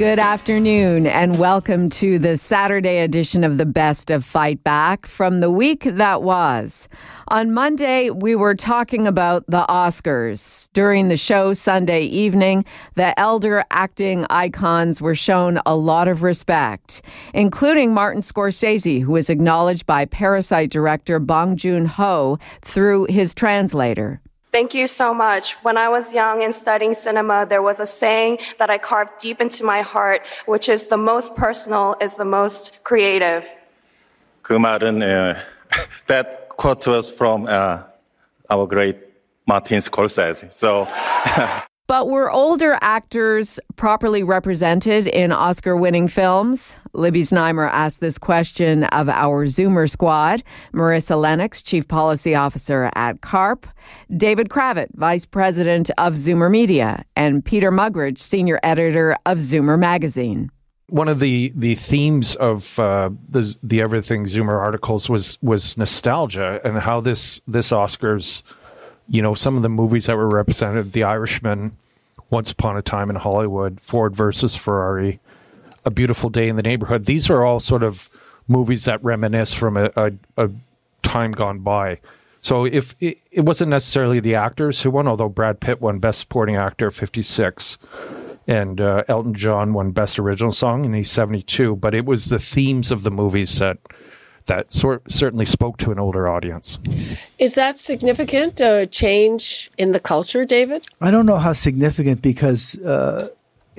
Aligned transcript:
Good 0.00 0.18
afternoon, 0.18 1.06
and 1.06 1.38
welcome 1.38 1.90
to 1.90 2.18
the 2.18 2.38
Saturday 2.38 3.00
edition 3.00 3.44
of 3.44 3.58
the 3.58 3.66
Best 3.66 4.10
of 4.10 4.24
Fight 4.24 4.64
Back 4.64 5.04
from 5.04 5.40
the 5.40 5.50
week 5.50 5.82
that 5.84 6.22
was. 6.22 6.88
On 7.28 7.52
Monday, 7.52 8.08
we 8.08 8.34
were 8.34 8.54
talking 8.54 9.06
about 9.06 9.44
the 9.46 9.66
Oscars. 9.68 10.70
During 10.72 11.08
the 11.08 11.18
show 11.18 11.52
Sunday 11.52 12.04
evening, 12.04 12.64
the 12.94 13.12
elder 13.20 13.62
acting 13.70 14.24
icons 14.30 15.02
were 15.02 15.14
shown 15.14 15.60
a 15.66 15.76
lot 15.76 16.08
of 16.08 16.22
respect, 16.22 17.02
including 17.34 17.92
Martin 17.92 18.22
Scorsese, 18.22 19.02
who 19.02 19.12
was 19.12 19.28
acknowledged 19.28 19.84
by 19.84 20.06
Parasite 20.06 20.70
director 20.70 21.18
Bong 21.18 21.58
Joon 21.58 21.84
Ho 21.84 22.38
through 22.62 23.04
his 23.10 23.34
translator. 23.34 24.22
Thank 24.51 24.73
you 24.73 24.87
so 24.87 25.13
much. 25.13 25.53
When 25.63 25.77
I 25.77 25.89
was 25.89 26.13
young 26.13 26.41
and 26.41 26.55
studying 26.55 26.93
cinema, 26.93 27.45
there 27.45 27.61
was 27.61 27.81
a 27.81 27.85
saying 27.85 28.37
that 28.57 28.69
I 28.69 28.77
carved 28.77 29.19
deep 29.19 29.41
into 29.41 29.65
my 29.65 29.81
heart, 29.81 30.21
which 30.45 30.69
is 30.69 30.83
the 30.83 30.97
most 30.97 31.35
personal 31.35 31.97
is 31.99 32.13
the 32.15 32.23
most 32.23 32.71
creative. 32.85 33.43
그 34.43 34.53
말은 34.53 35.01
uh, 35.01 35.35
that 36.07 36.47
quote 36.55 36.87
was 36.87 37.11
from 37.11 37.47
uh, 37.47 37.79
our 38.49 38.65
great 38.65 38.95
Martin 39.45 39.79
Scorsese. 39.79 40.51
So 40.53 40.87
But 41.90 42.06
were 42.06 42.30
older 42.30 42.78
actors 42.82 43.58
properly 43.74 44.22
represented 44.22 45.08
in 45.08 45.32
Oscar 45.32 45.76
winning 45.76 46.06
films? 46.06 46.76
Libby 46.92 47.22
Znaimer 47.22 47.68
asked 47.68 47.98
this 47.98 48.16
question 48.16 48.84
of 48.84 49.08
our 49.08 49.44
Zoomer 49.46 49.90
squad. 49.90 50.44
Marissa 50.72 51.20
Lennox, 51.20 51.64
Chief 51.64 51.88
Policy 51.88 52.32
Officer 52.32 52.92
at 52.94 53.22
CARP, 53.22 53.66
David 54.16 54.50
Cravit, 54.50 54.90
Vice 54.94 55.26
President 55.26 55.90
of 55.98 56.12
Zoomer 56.12 56.48
Media, 56.48 57.04
and 57.16 57.44
Peter 57.44 57.72
Mugridge, 57.72 58.20
Senior 58.20 58.60
Editor 58.62 59.16
of 59.26 59.38
Zoomer 59.38 59.76
Magazine. 59.76 60.48
One 60.90 61.08
of 61.08 61.18
the 61.18 61.52
the 61.56 61.74
themes 61.74 62.36
of 62.36 62.78
uh, 62.78 63.10
the 63.28 63.56
the 63.64 63.80
Everything 63.80 64.26
Zoomer 64.26 64.60
articles 64.60 65.08
was 65.08 65.38
was 65.42 65.76
nostalgia 65.76 66.60
and 66.64 66.78
how 66.78 67.00
this 67.00 67.40
this 67.48 67.72
Oscars, 67.72 68.44
you 69.10 69.20
know, 69.20 69.34
some 69.34 69.56
of 69.56 69.62
the 69.62 69.68
movies 69.68 70.06
that 70.06 70.16
were 70.16 70.28
represented, 70.28 70.92
The 70.92 71.02
Irishman, 71.02 71.72
Once 72.30 72.52
Upon 72.52 72.76
a 72.76 72.82
Time 72.82 73.10
in 73.10 73.16
Hollywood, 73.16 73.80
Ford 73.80 74.14
versus 74.14 74.54
Ferrari, 74.54 75.18
A 75.84 75.90
Beautiful 75.90 76.30
Day 76.30 76.48
in 76.48 76.54
the 76.54 76.62
Neighborhood. 76.62 77.06
These 77.06 77.28
are 77.28 77.44
all 77.44 77.58
sort 77.58 77.82
of 77.82 78.08
movies 78.46 78.84
that 78.84 79.02
reminisce 79.02 79.52
from 79.52 79.76
a, 79.76 79.90
a, 79.96 80.12
a 80.36 80.50
time 81.02 81.32
gone 81.32 81.58
by. 81.58 81.98
So 82.40 82.64
if 82.64 82.94
it, 83.00 83.18
it 83.32 83.40
wasn't 83.40 83.70
necessarily 83.70 84.20
the 84.20 84.36
actors 84.36 84.80
who 84.80 84.90
won, 84.90 85.08
although 85.08 85.28
Brad 85.28 85.60
Pitt 85.60 85.80
won 85.80 85.98
Best 85.98 86.20
Supporting 86.20 86.56
Actor 86.56 86.90
fifty 86.90 87.22
six 87.22 87.78
and 88.46 88.80
uh, 88.80 89.02
Elton 89.08 89.34
John 89.34 89.74
won 89.74 89.90
Best 89.90 90.18
Original 90.18 90.52
Song, 90.52 90.86
and 90.86 90.94
he's 90.94 91.10
seventy 91.10 91.42
two. 91.42 91.76
But 91.76 91.94
it 91.94 92.06
was 92.06 92.30
the 92.30 92.38
themes 92.38 92.90
of 92.90 93.02
the 93.02 93.10
movies 93.10 93.58
that 93.58 93.78
that 94.50 94.72
sort 94.72 95.00
certainly 95.10 95.44
spoke 95.44 95.76
to 95.78 95.92
an 95.92 95.98
older 96.00 96.28
audience. 96.28 96.78
Is 97.38 97.54
that 97.54 97.78
significant? 97.78 98.60
A 98.60 98.84
change 98.84 99.70
in 99.78 99.92
the 99.92 100.00
culture, 100.00 100.44
David? 100.44 100.86
I 101.00 101.12
don't 101.12 101.24
know 101.24 101.38
how 101.38 101.52
significant 101.52 102.20
because. 102.20 102.78
Uh, 102.82 103.28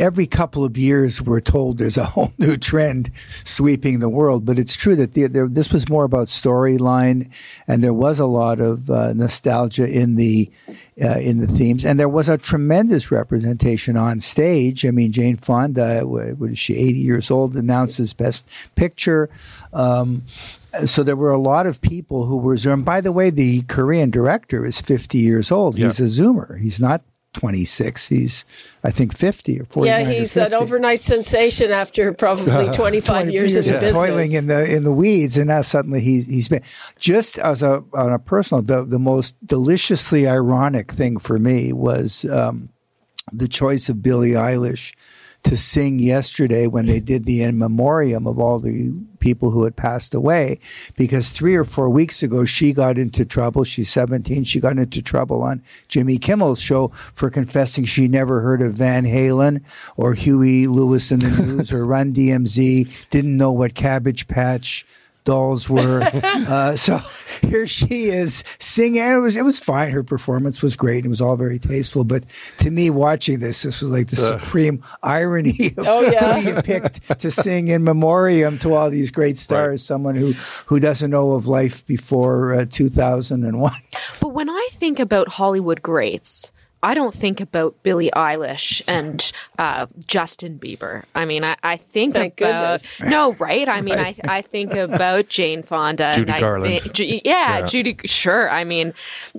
every 0.02 0.26
couple 0.26 0.66
of 0.66 0.78
years, 0.78 1.22
we're 1.22 1.40
told 1.40 1.78
there's 1.78 1.98
a 1.98 2.04
whole 2.16 2.34
new 2.38 2.58
trend 2.58 3.12
sweeping 3.44 4.00
the 4.00 4.10
world. 4.10 4.44
But 4.46 4.60
it's 4.60 4.76
true 4.76 4.96
that 4.96 5.14
the, 5.14 5.28
there, 5.28 5.48
this 5.48 5.72
was 5.72 5.88
more 5.88 6.04
about 6.04 6.28
storyline, 6.28 7.34
and 7.68 7.84
there 7.84 7.94
was 7.94 8.20
a 8.20 8.26
lot 8.26 8.60
of 8.60 8.90
uh, 8.90 9.14
nostalgia 9.14 9.88
in 9.88 10.16
the 10.16 10.52
uh, 11.02 11.20
in 11.20 11.38
the 11.38 11.48
themes, 11.48 11.86
and 11.86 12.00
there 12.00 12.10
was 12.10 12.28
a 12.28 12.38
tremendous 12.38 13.12
representation 13.12 13.96
on 13.96 14.20
stage. 14.20 14.86
I 14.86 14.92
mean, 14.92 15.12
Jane 15.12 15.38
Fonda, 15.38 16.02
what 16.06 16.52
is 16.52 16.60
she, 16.60 16.76
80 16.76 17.00
years 17.00 17.32
old, 17.32 17.56
announces 17.56 18.14
Best 18.14 18.50
Picture. 18.76 19.30
Um, 19.74 20.24
so 20.86 21.04
there 21.04 21.16
were 21.16 21.32
a 21.32 21.38
lot 21.38 21.66
of 21.68 21.82
people 21.82 22.26
who 22.26 22.38
were 22.38 22.56
Zoomer. 22.56 22.84
By 22.86 23.02
the 23.02 23.12
way, 23.12 23.30
the 23.30 23.64
Korean 23.64 24.10
director 24.10 24.66
is 24.66 24.80
50 24.80 25.18
years 25.18 25.52
old. 25.52 25.78
Yeah. 25.78 25.88
He's 25.88 26.00
a 26.00 26.22
Zoomer. 26.22 26.60
He's 26.60 26.80
not 26.80 27.02
26. 27.34 28.08
He's, 28.08 28.46
I 28.84 28.92
think, 28.92 29.16
50 29.16 29.62
or 29.62 29.66
40. 29.66 29.88
Yeah, 29.88 30.04
he's 30.04 30.36
an 30.38 30.54
overnight 30.54 31.02
sensation 31.02 31.72
after 31.72 32.14
probably 32.14 32.70
25 32.74 33.04
20 33.04 33.34
years, 33.34 33.54
years 33.54 33.68
in 33.68 33.80
business. 33.80 33.92
Toiling 33.92 34.34
in 34.34 34.48
the 34.48 34.76
in 34.76 34.84
the 34.84 34.92
weeds, 34.92 35.38
and 35.38 35.48
now 35.48 35.62
suddenly 35.62 36.02
he's 36.02 36.26
he's 36.28 36.48
been 36.48 36.64
just 37.00 37.38
as 37.40 37.64
a 37.64 37.84
on 37.94 38.12
a 38.12 38.20
personal. 38.20 38.62
The 38.62 38.84
the 38.84 39.00
most 39.00 39.36
deliciously 39.46 40.28
ironic 40.28 40.92
thing 40.92 41.20
for 41.20 41.40
me 41.40 41.74
was 41.74 42.26
um, 42.26 42.70
the 43.32 43.48
choice 43.48 43.90
of 43.90 44.02
Billie 44.02 44.32
Eilish 44.32 44.94
to 45.44 45.58
sing 45.58 46.00
yesterday 46.00 46.68
when 46.68 46.86
they 46.86 47.00
did 47.00 47.26
the 47.26 47.42
in 47.42 47.58
memoriam 47.58 48.28
of 48.28 48.40
all 48.40 48.60
the 48.60 48.94
people 49.20 49.52
who 49.52 49.64
had 49.64 49.76
passed 49.76 50.14
away 50.14 50.60
because 50.98 51.32
three 51.32 51.56
or 51.56 51.64
four 51.64 51.90
weeks 51.90 52.24
ago 52.24 52.44
she 52.44 52.74
got 52.74 52.98
into 52.98 53.24
trouble. 53.24 53.64
She's 53.64 53.92
17 53.92 54.44
she 54.44 54.60
got 54.60 54.78
into 54.78 55.02
trouble 55.02 55.44
on 55.44 55.62
jimmy 55.88 56.18
kimmel's 56.18 56.62
show 56.62 56.90
for 56.90 57.30
confessing 57.30 57.86
she 57.86 58.08
never 58.08 58.42
heard 58.42 58.62
of 58.62 58.74
van 58.74 59.06
halen 59.06 59.64
or 59.98 60.14
huey 60.14 60.68
lewis 60.68 61.12
and 61.12 61.22
the 61.22 61.42
news 61.46 61.74
or 61.74 61.86
run 61.86 62.14
dmc 62.14 63.10
didn't 63.10 63.38
know 63.38 63.52
what 63.52 63.76
cabbage 63.76 64.28
patch 64.28 64.86
dolls 65.24 65.70
were. 65.70 66.02
uh, 66.04 66.76
so 66.76 67.00
here 67.42 67.68
she 67.68 68.06
is 68.06 68.44
singing. 68.60 69.04
It 69.04 69.18
was 69.18 69.36
it 69.36 69.44
was 69.44 69.60
fine. 69.60 69.92
Her 69.92 70.04
performance 70.04 70.62
was 70.62 70.76
great. 70.76 71.06
It 71.06 71.10
was 71.10 71.22
all 71.22 71.36
very 71.36 71.60
tasteful. 71.60 72.04
But 72.04 72.26
to 72.60 72.72
me, 72.72 72.90
watching 72.90 73.40
this, 73.40 73.64
this 73.64 73.82
was 73.82 73.92
like 73.92 74.08
the 74.08 74.22
uh. 74.22 74.40
supreme 74.40 74.84
irony 75.04 75.72
of 75.78 75.88
oh, 75.88 76.02
yeah. 76.02 76.40
who 76.40 76.50
you 76.50 76.62
picked 76.62 77.20
to 77.20 77.32
sing 77.32 77.68
in 77.68 77.84
memoriam 77.84 78.58
to 78.60 78.74
all 78.74 78.90
these 78.90 79.12
great 79.12 79.38
stars. 79.38 79.72
Right. 79.72 79.80
Someone 79.80 80.16
who 80.16 80.34
who 80.66 80.80
doesn't 80.80 81.12
know 81.12 81.32
of 81.32 81.48
life 81.48 81.86
before 81.86 82.54
uh, 82.54 82.66
2001. 82.70 83.72
But 84.20 84.30
when 84.30 84.50
I 84.50 84.68
think 84.72 85.00
about 85.00 85.28
Hollywood 85.28 85.82
greats. 85.82 86.52
I 86.84 86.94
don't 86.94 87.14
think 87.14 87.42
about 87.42 87.82
Billie 87.84 88.12
Eilish 88.16 88.82
and 88.88 89.32
uh, 89.60 89.88
Justin 90.06 90.58
Bieber. 90.58 91.04
I 91.14 91.26
mean, 91.26 91.44
I, 91.44 91.56
I 91.62 91.78
think 91.78 92.16
Thank 92.16 92.42
about 92.42 92.82
goodness. 92.82 93.00
no, 93.00 93.34
right? 93.34 93.68
I 93.70 93.82
mean, 93.82 94.00
I, 94.00 94.16
I 94.28 94.42
think 94.42 94.74
about 94.74 95.30
Jane 95.30 95.64
Fonda, 95.64 96.12
Judy 96.16 96.32
and 96.32 96.42
Garland. 96.42 96.82
I, 96.84 97.02
yeah, 97.04 97.20
yeah, 97.24 97.62
Judy. 97.66 97.98
Sure. 98.06 98.50
I 98.50 98.64
mean, 98.64 98.94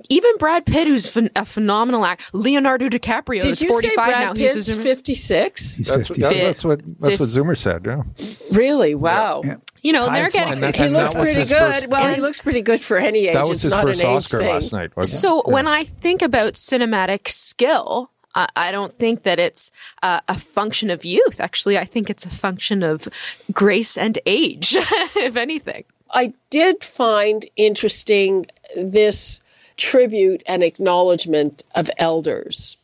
even 0.09 0.37
Brad 0.37 0.65
Pitt, 0.65 0.87
who's 0.87 1.09
ph- 1.09 1.31
a 1.35 1.45
phenomenal 1.45 2.05
actor. 2.05 2.25
Leonardo 2.33 2.87
DiCaprio 2.87 3.41
Did 3.41 3.51
is 3.51 3.61
you 3.61 3.73
say 3.73 3.93
Brad 3.95 4.07
now. 4.09 4.33
Pitt's 4.33 4.53
He's 4.53 4.75
fifty 4.75 5.15
six. 5.15 5.75
He's 5.75 5.87
That's, 5.87 6.07
that's 6.09 6.63
what 6.63 6.81
that's 6.99 7.19
what 7.19 7.29
Zoomer 7.29 7.57
said. 7.57 7.85
Yeah. 7.85 8.03
Really? 8.51 8.95
Wow. 8.95 9.41
Yeah. 9.43 9.55
You 9.83 9.93
know, 9.93 10.09
they're 10.09 10.29
getting. 10.31 10.61
That- 10.61 10.75
He 10.75 10.89
looks 10.89 11.13
pretty 11.13 11.45
good. 11.45 11.47
first- 11.49 11.87
well, 11.87 12.13
he 12.13 12.21
looks 12.21 12.41
pretty 12.41 12.61
good 12.61 12.81
for 12.81 12.97
any 12.97 13.27
age. 13.27 13.33
That 13.33 13.41
was 13.47 13.57
it's 13.57 13.61
his 13.63 13.71
not 13.71 13.83
first 13.83 14.01
an 14.01 14.07
Oscar 14.09 14.39
thing. 14.39 14.47
last 14.49 14.73
night. 14.73 14.95
Wasn't 14.97 15.19
So 15.21 15.41
it? 15.41 15.47
when 15.47 15.67
I 15.67 15.83
think 15.83 16.21
about 16.21 16.53
cinematic 16.53 17.27
skill, 17.27 18.09
I, 18.33 18.47
I 18.55 18.71
don't 18.71 18.93
think 18.93 19.23
that 19.23 19.39
it's 19.39 19.71
uh, 20.01 20.21
a 20.27 20.33
function 20.35 20.89
of 20.89 21.05
youth. 21.05 21.39
Actually, 21.39 21.77
I 21.77 21.83
think 21.85 22.09
it's 22.09 22.25
a 22.25 22.29
function 22.29 22.81
of 22.81 23.07
grace 23.51 23.97
and 23.97 24.17
age, 24.25 24.75
if 24.77 25.35
anything. 25.35 25.83
I 26.11 26.33
did 26.49 26.83
find 26.83 27.45
interesting 27.55 28.45
this 28.77 29.41
tribute 29.77 30.43
and 30.47 30.63
acknowledgement 30.63 31.63
of 31.75 31.89
elders. 31.97 32.77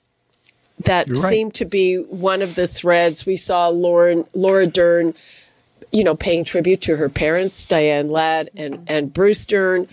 That 0.85 1.07
right. 1.09 1.17
seemed 1.19 1.53
to 1.55 1.65
be 1.65 1.95
one 1.95 2.41
of 2.41 2.55
the 2.55 2.65
threads. 2.67 3.25
We 3.25 3.35
saw 3.35 3.67
Lauren, 3.67 4.25
Laura 4.33 4.65
Dern, 4.65 5.13
you 5.91 6.03
know, 6.03 6.15
paying 6.15 6.43
tribute 6.43 6.81
to 6.81 6.97
her 6.97 7.09
parents, 7.09 7.65
Diane 7.65 8.09
Ladd 8.09 8.49
and, 8.55 8.85
and 8.87 9.13
Bruce 9.13 9.45
Dern. 9.45 9.87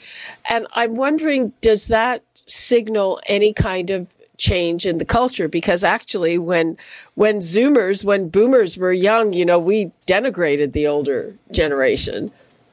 And 0.48 0.66
I'm 0.74 0.96
wondering, 0.96 1.52
does 1.60 1.88
that 1.88 2.22
signal 2.34 3.20
any 3.26 3.52
kind 3.52 3.90
of 3.90 4.12
change 4.36 4.84
in 4.84 4.98
the 4.98 5.04
culture? 5.04 5.48
Because 5.48 5.82
actually, 5.82 6.36
when, 6.36 6.76
when 7.14 7.38
Zoomers, 7.38 8.04
when 8.04 8.28
boomers 8.28 8.76
were 8.76 8.92
young, 8.92 9.32
you 9.32 9.46
know, 9.46 9.58
we 9.58 9.92
denigrated 10.06 10.72
the 10.72 10.86
older 10.86 11.34
generation 11.50 12.30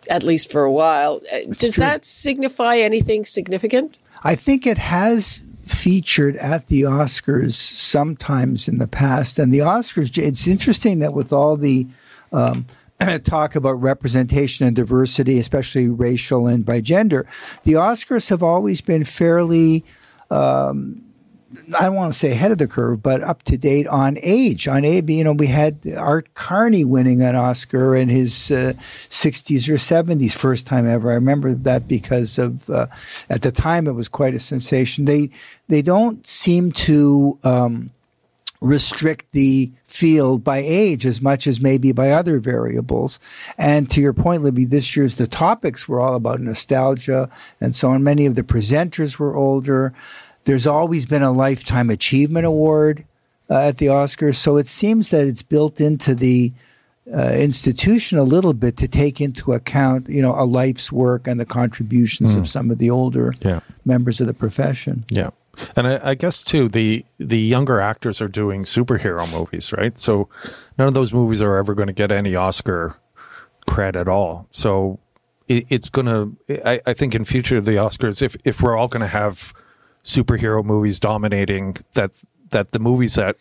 at 0.10 0.24
least 0.24 0.52
for 0.52 0.64
a 0.64 0.72
while. 0.72 1.22
Uh, 1.32 1.40
Does 1.52 1.76
true. 1.76 1.82
that 1.82 2.06
signify 2.06 2.78
anything 2.78 3.26
significant? 3.26 3.98
I 4.24 4.36
think 4.36 4.66
it 4.66 4.78
has 4.78 5.46
featured 5.66 6.36
at 6.38 6.68
the 6.68 6.82
Oscars 6.82 7.54
sometimes 7.54 8.68
in 8.68 8.80
the 8.80 8.88
past. 8.88 9.40
And 9.40 9.54
the 9.54 9.60
Oscars, 9.60 10.18
it's 10.18 10.48
interesting 10.48 11.00
that 11.00 11.14
with 11.14 11.32
all 11.32 11.56
the 11.56 11.88
um, 12.32 12.66
talk 13.24 13.56
about 13.56 13.74
representation 13.82 14.66
and 14.66 14.76
diversity, 14.76 15.40
especially 15.40 15.88
racial 15.88 16.48
and 16.48 16.66
by 16.66 16.82
gender, 16.82 17.26
the 17.64 17.74
Oscars 17.74 18.30
have 18.30 18.44
always 18.44 18.82
been 18.82 19.04
fairly. 19.04 19.84
Um, 20.30 21.04
I 21.78 21.86
don't 21.86 21.96
want 21.96 22.12
to 22.12 22.18
say 22.18 22.32
ahead 22.32 22.52
of 22.52 22.58
the 22.58 22.68
curve, 22.68 23.04
but 23.04 23.22
up 23.22 23.44
to 23.44 23.58
date 23.58 23.86
on 23.88 24.18
age. 24.24 24.68
On 24.68 24.84
age, 24.84 25.08
you 25.08 25.24
know, 25.24 25.34
we 25.34 25.48
had 25.48 25.80
Art 25.96 26.34
Carney 26.34 26.84
winning 26.84 27.22
an 27.22 27.36
Oscar 27.36 27.96
in 27.96 28.10
his 28.10 28.52
uh, 28.52 28.74
60s 28.76 29.70
or 29.70 29.76
70s, 29.76 30.34
first 30.34 30.66
time 30.66 30.90
ever. 30.90 31.12
I 31.12 31.16
remember 31.16 31.54
that 31.54 31.88
because 31.88 32.40
of 32.40 32.70
uh, 32.72 32.88
at 33.30 33.44
the 33.44 33.52
time 33.52 33.86
it 33.86 33.94
was 33.94 34.08
quite 34.08 34.34
a 34.34 34.40
sensation. 34.40 35.06
They 35.06 35.30
they 35.68 35.82
don't 35.82 36.26
seem 36.26 36.72
to. 36.72 37.38
Um, 37.44 37.92
restrict 38.64 39.34
the 39.34 39.70
field 39.86 40.44
by 40.44 40.58
age 40.58 41.06
as 41.06 41.22
much 41.22 41.46
as 41.48 41.60
maybe 41.60 41.92
by 41.92 42.12
other 42.12 42.40
variables. 42.40 43.20
And 43.58 43.90
to 43.90 44.02
your 44.02 44.14
point, 44.14 44.42
Libby, 44.42 44.64
this 44.66 44.96
year's 44.96 45.16
the 45.16 45.28
topics 45.28 45.88
were 45.88 46.00
all 46.00 46.16
about 46.16 46.40
nostalgia 46.40 47.30
and 47.60 47.76
so 47.76 47.90
on. 47.90 48.04
Many 48.04 48.26
of 48.26 48.36
the 48.36 48.44
presenters 48.44 49.20
were 49.20 49.36
older. 49.36 49.94
There's 50.46 50.66
always 50.66 51.06
been 51.06 51.22
a 51.22 51.32
Lifetime 51.32 51.90
Achievement 51.90 52.46
Award 52.46 53.06
uh, 53.50 53.68
at 53.68 53.78
the 53.78 53.88
Oscars. 53.88 54.36
So 54.36 54.56
it 54.56 54.68
seems 54.68 55.10
that 55.10 55.28
it's 55.28 55.44
built 55.44 55.82
into 55.82 56.16
the 56.16 56.54
uh, 57.14 57.34
institution 57.34 58.18
a 58.18 58.24
little 58.24 58.54
bit 58.54 58.78
to 58.78 58.88
take 58.88 59.20
into 59.20 59.52
account, 59.52 60.08
you 60.08 60.22
know, 60.22 60.34
a 60.38 60.46
life's 60.46 60.90
work 60.90 61.28
and 61.28 61.38
the 61.38 61.46
contributions 61.46 62.34
mm. 62.34 62.40
of 62.40 62.50
some 62.50 62.72
of 62.72 62.78
the 62.78 62.90
older 62.90 63.34
yeah. 63.42 63.60
members 63.84 64.22
of 64.22 64.28
the 64.28 64.34
profession. 64.34 65.04
Yeah. 65.10 65.32
And 65.76 65.88
I, 65.88 66.10
I, 66.12 66.16
guess 66.16 66.42
too, 66.42 66.68
the 66.68 67.06
the 67.20 67.40
younger 67.40 67.80
actors 67.80 68.22
are 68.22 68.28
doing 68.28 68.64
superhero 68.64 69.32
movies, 69.32 69.72
right? 69.72 69.98
So 69.98 70.28
none 70.78 70.88
of 70.88 70.94
those 70.94 71.14
movies 71.14 71.42
are 71.42 71.58
ever 71.58 71.76
going 71.76 71.88
to 71.88 71.94
get 71.94 72.12
any 72.12 72.36
Oscar 72.36 72.98
credit 73.68 74.00
at 74.00 74.08
all. 74.08 74.48
So 74.52 75.00
it, 75.48 75.66
it's 75.70 75.90
going 75.90 76.08
to. 76.08 76.66
I, 76.68 76.82
I 76.88 76.94
think 76.94 77.14
in 77.14 77.24
future 77.24 77.62
the 77.62 77.74
Oscars, 77.74 78.22
if 78.22 78.36
if 78.44 78.62
we're 78.62 78.76
all 78.76 78.88
going 78.88 79.02
to 79.02 79.08
have 79.08 79.54
superhero 80.04 80.64
movies 80.64 81.00
dominating, 81.00 81.78
that 81.94 82.12
that 82.50 82.72
the 82.72 82.80
movies 82.80 83.16
that 83.16 83.38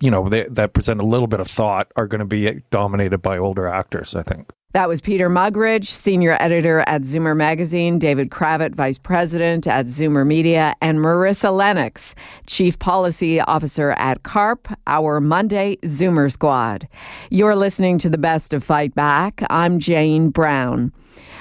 you 0.00 0.10
know 0.10 0.28
they, 0.28 0.44
that 0.44 0.72
present 0.72 1.00
a 1.00 1.06
little 1.06 1.26
bit 1.26 1.40
of 1.40 1.46
thought 1.46 1.90
are 1.96 2.06
going 2.06 2.20
to 2.20 2.24
be 2.24 2.62
dominated 2.70 3.18
by 3.18 3.38
older 3.38 3.68
actors. 3.68 4.14
I 4.14 4.22
think. 4.22 4.50
That 4.72 4.88
was 4.88 5.00
Peter 5.00 5.28
Mugridge, 5.28 5.86
senior 5.86 6.36
editor 6.38 6.84
at 6.86 7.02
Zoomer 7.02 7.36
Magazine, 7.36 7.98
David 7.98 8.30
Cravit, 8.30 8.72
vice 8.72 8.98
president 8.98 9.66
at 9.66 9.86
Zoomer 9.86 10.24
Media, 10.24 10.76
and 10.80 11.00
Marissa 11.00 11.52
Lennox, 11.52 12.14
chief 12.46 12.78
policy 12.78 13.40
officer 13.40 13.90
at 13.92 14.22
CARP, 14.22 14.72
our 14.86 15.20
Monday 15.20 15.74
Zoomer 15.82 16.30
Squad. 16.30 16.86
You're 17.30 17.56
listening 17.56 17.98
to 17.98 18.08
the 18.08 18.16
best 18.16 18.54
of 18.54 18.62
Fight 18.62 18.94
Back. 18.94 19.42
I'm 19.50 19.80
Jane 19.80 20.30
Brown. 20.30 20.92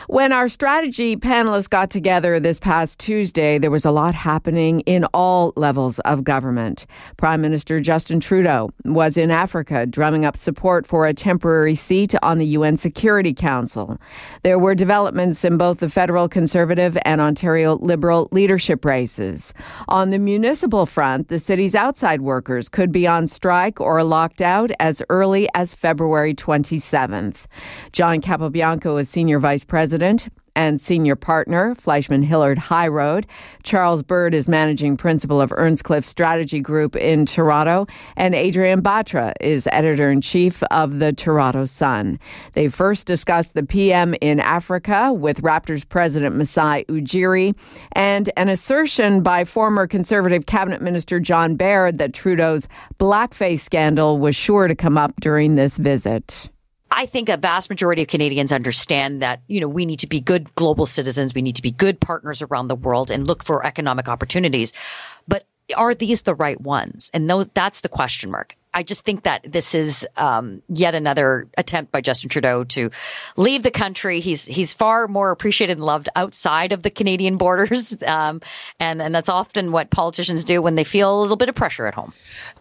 When 0.09 0.33
our 0.33 0.49
strategy 0.49 1.15
panelists 1.15 1.69
got 1.69 1.91
together 1.91 2.39
this 2.39 2.57
past 2.57 2.97
Tuesday, 2.97 3.59
there 3.59 3.69
was 3.69 3.85
a 3.85 3.91
lot 3.91 4.15
happening 4.15 4.79
in 4.87 5.05
all 5.13 5.53
levels 5.55 5.99
of 5.99 6.23
government. 6.23 6.87
Prime 7.17 7.41
Minister 7.41 7.79
Justin 7.79 8.19
Trudeau 8.19 8.71
was 8.85 9.17
in 9.17 9.29
Africa 9.29 9.85
drumming 9.85 10.25
up 10.25 10.35
support 10.35 10.87
for 10.87 11.05
a 11.05 11.13
temporary 11.13 11.75
seat 11.75 12.15
on 12.23 12.39
the 12.39 12.47
UN 12.47 12.75
Security 12.75 13.35
Council. 13.35 13.99
There 14.41 14.57
were 14.57 14.73
developments 14.73 15.45
in 15.45 15.57
both 15.59 15.77
the 15.77 15.89
federal 15.89 16.27
Conservative 16.27 16.97
and 17.05 17.21
Ontario 17.21 17.75
Liberal 17.75 18.29
leadership 18.31 18.85
races. 18.85 19.53
On 19.89 20.09
the 20.09 20.17
municipal 20.17 20.87
front, 20.87 21.27
the 21.27 21.37
city's 21.37 21.75
outside 21.75 22.21
workers 22.21 22.67
could 22.67 22.91
be 22.91 23.05
on 23.05 23.27
strike 23.27 23.79
or 23.79 24.03
locked 24.03 24.41
out 24.41 24.71
as 24.79 25.03
early 25.09 25.47
as 25.53 25.75
February 25.75 26.33
27th. 26.33 27.45
John 27.91 28.21
Capobianco 28.21 28.99
is 28.99 29.07
senior 29.07 29.37
vice 29.37 29.63
president 29.63 29.98
president 29.99 30.33
and 30.55 30.79
senior 30.79 31.15
partner, 31.17 31.75
Fleishman 31.75 32.23
Hillard 32.23 32.57
High 32.57 32.87
Road. 32.87 33.27
Charles 33.63 34.01
Bird 34.01 34.33
is 34.33 34.47
managing 34.47 34.95
principal 34.95 35.41
of 35.41 35.51
Earnscliffe 35.51 36.05
Strategy 36.05 36.61
Group 36.61 36.95
in 36.95 37.25
Toronto, 37.25 37.85
and 38.15 38.33
Adrian 38.33 38.81
Batra 38.81 39.33
is 39.41 39.67
editor 39.73 40.09
in 40.09 40.21
chief 40.21 40.63
of 40.71 40.99
the 40.99 41.11
Toronto 41.11 41.65
Sun. 41.65 42.17
They 42.53 42.69
first 42.69 43.07
discussed 43.07 43.55
the 43.55 43.63
PM 43.63 44.15
in 44.21 44.39
Africa 44.39 45.11
with 45.11 45.41
Raptors 45.41 45.87
president 45.87 46.35
Masai 46.37 46.85
Ujiri 46.85 47.53
and 47.91 48.29
an 48.37 48.47
assertion 48.47 49.21
by 49.21 49.43
former 49.43 49.85
Conservative 49.85 50.45
cabinet 50.45 50.81
minister 50.81 51.19
John 51.19 51.55
Baird 51.55 51.97
that 51.97 52.13
Trudeau's 52.13 52.69
blackface 52.99 53.59
scandal 53.59 54.17
was 54.17 54.35
sure 54.35 54.69
to 54.69 54.75
come 54.75 54.97
up 54.97 55.13
during 55.19 55.55
this 55.55 55.77
visit. 55.77 56.49
I 56.91 57.05
think 57.05 57.29
a 57.29 57.37
vast 57.37 57.69
majority 57.69 58.01
of 58.01 58.07
Canadians 58.07 58.51
understand 58.51 59.21
that, 59.21 59.41
you 59.47 59.59
know, 59.59 59.67
we 59.67 59.85
need 59.85 59.99
to 59.99 60.07
be 60.07 60.19
good 60.19 60.53
global 60.55 60.85
citizens. 60.85 61.33
We 61.33 61.41
need 61.41 61.55
to 61.55 61.61
be 61.61 61.71
good 61.71 61.99
partners 61.99 62.41
around 62.41 62.67
the 62.67 62.75
world 62.75 63.11
and 63.11 63.27
look 63.27 63.43
for 63.43 63.65
economic 63.65 64.09
opportunities. 64.09 64.73
But 65.27 65.45
are 65.77 65.93
these 65.93 66.23
the 66.23 66.35
right 66.35 66.59
ones? 66.59 67.11
And 67.13 67.29
that's 67.53 67.81
the 67.81 67.89
question 67.89 68.31
mark. 68.31 68.55
I 68.73 68.83
just 68.83 69.03
think 69.03 69.23
that 69.23 69.51
this 69.51 69.73
is 69.73 70.07
um, 70.15 70.61
yet 70.67 70.93
another 70.93 71.47
attempt 71.57 71.91
by 71.91 72.01
Justin 72.01 72.29
Trudeau 72.29 72.63
to 72.65 72.91
leave 73.35 73.63
the 73.63 73.71
country. 73.71 74.19
He's 74.19 74.45
he's 74.45 74.73
far 74.73 75.07
more 75.07 75.31
appreciated 75.31 75.77
and 75.77 75.83
loved 75.83 76.07
outside 76.15 76.71
of 76.71 76.83
the 76.83 76.91
Canadian 76.91 77.37
borders, 77.37 78.01
um, 78.07 78.41
and 78.79 79.01
and 79.01 79.13
that's 79.13 79.29
often 79.29 79.71
what 79.71 79.89
politicians 79.89 80.43
do 80.43 80.61
when 80.61 80.75
they 80.75 80.83
feel 80.83 81.19
a 81.19 81.21
little 81.21 81.37
bit 81.37 81.49
of 81.49 81.55
pressure 81.55 81.87
at 81.87 81.95
home. 81.95 82.13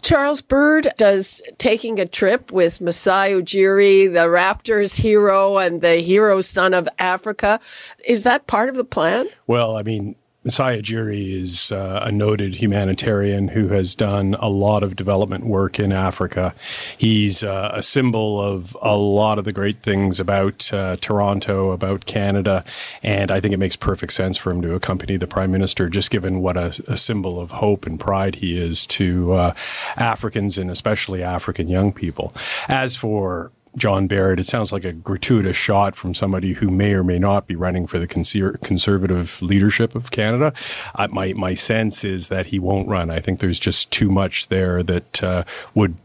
Charles 0.02 0.40
Bird 0.40 0.88
does 0.96 1.42
taking 1.58 1.98
a 1.98 2.06
trip 2.06 2.50
with 2.52 2.80
Masai 2.80 3.32
Ujiri, 3.32 4.12
the 4.12 4.26
Raptors 4.28 5.00
hero 5.00 5.58
and 5.58 5.82
the 5.82 5.96
hero 5.96 6.40
son 6.40 6.72
of 6.72 6.88
Africa. 6.98 7.60
Is 8.06 8.24
that 8.24 8.46
part 8.46 8.68
of 8.68 8.76
the 8.76 8.84
plan? 8.84 9.28
Well, 9.46 9.76
I 9.76 9.82
mean, 9.82 10.16
Masai 10.48 10.80
Ujiri 10.80 11.32
is 11.32 11.70
uh, 11.72 12.00
a 12.04 12.10
noted 12.10 12.54
humanitarian 12.54 13.48
who 13.48 13.68
has 13.68 13.94
done 13.94 14.34
a 14.38 14.48
lot 14.48 14.82
of 14.82 14.96
development 14.96 15.44
work 15.44 15.78
in 15.78 15.92
Africa. 15.92 16.54
He's 16.96 17.44
uh, 17.44 17.72
a 17.74 17.82
symbol 17.82 18.40
of 18.40 18.74
a 18.80 18.96
lot 18.96 19.38
of 19.38 19.44
the 19.44 19.52
great 19.52 19.82
things 19.82 20.18
about 20.18 20.72
uh, 20.72 20.96
Toronto, 21.02 21.72
about 21.72 22.06
Canada, 22.06 22.64
and 23.02 23.30
I 23.30 23.40
think 23.40 23.52
it 23.52 23.58
makes 23.58 23.76
perfect 23.76 24.14
sense 24.14 24.38
for 24.38 24.50
him 24.50 24.62
to 24.62 24.72
accompany 24.74 25.18
the 25.18 25.26
Prime 25.26 25.52
Minister, 25.52 25.90
just 25.90 26.10
given 26.10 26.40
what 26.40 26.56
a, 26.56 26.68
a 26.88 26.96
symbol 26.96 27.38
of 27.38 27.50
hope 27.50 27.84
and 27.84 28.00
pride 28.00 28.36
he 28.36 28.56
is 28.56 28.86
to 28.86 29.34
uh, 29.34 29.54
Africans 29.98 30.56
and 30.56 30.70
especially 30.70 31.22
African 31.22 31.68
young 31.68 31.92
people. 31.92 32.32
As 32.68 32.96
for 32.96 33.52
John 33.78 34.06
Baird. 34.06 34.40
it 34.40 34.46
sounds 34.46 34.72
like 34.72 34.84
a 34.84 34.92
gratuitous 34.92 35.56
shot 35.56 35.96
from 35.96 36.14
somebody 36.14 36.54
who 36.54 36.68
may 36.68 36.92
or 36.92 37.04
may 37.04 37.18
not 37.18 37.46
be 37.46 37.56
running 37.56 37.86
for 37.86 37.98
the 37.98 38.06
conservative 38.06 39.40
leadership 39.40 39.94
of 39.94 40.10
Canada. 40.10 40.52
Uh, 40.94 41.08
my 41.10 41.32
my 41.34 41.54
sense 41.54 42.04
is 42.04 42.28
that 42.28 42.46
he 42.46 42.58
won't 42.58 42.88
run. 42.88 43.10
I 43.10 43.20
think 43.20 43.40
there's 43.40 43.60
just 43.60 43.90
too 43.90 44.10
much 44.10 44.48
there 44.48 44.82
that 44.82 45.22
uh, 45.22 45.44
would 45.74 45.96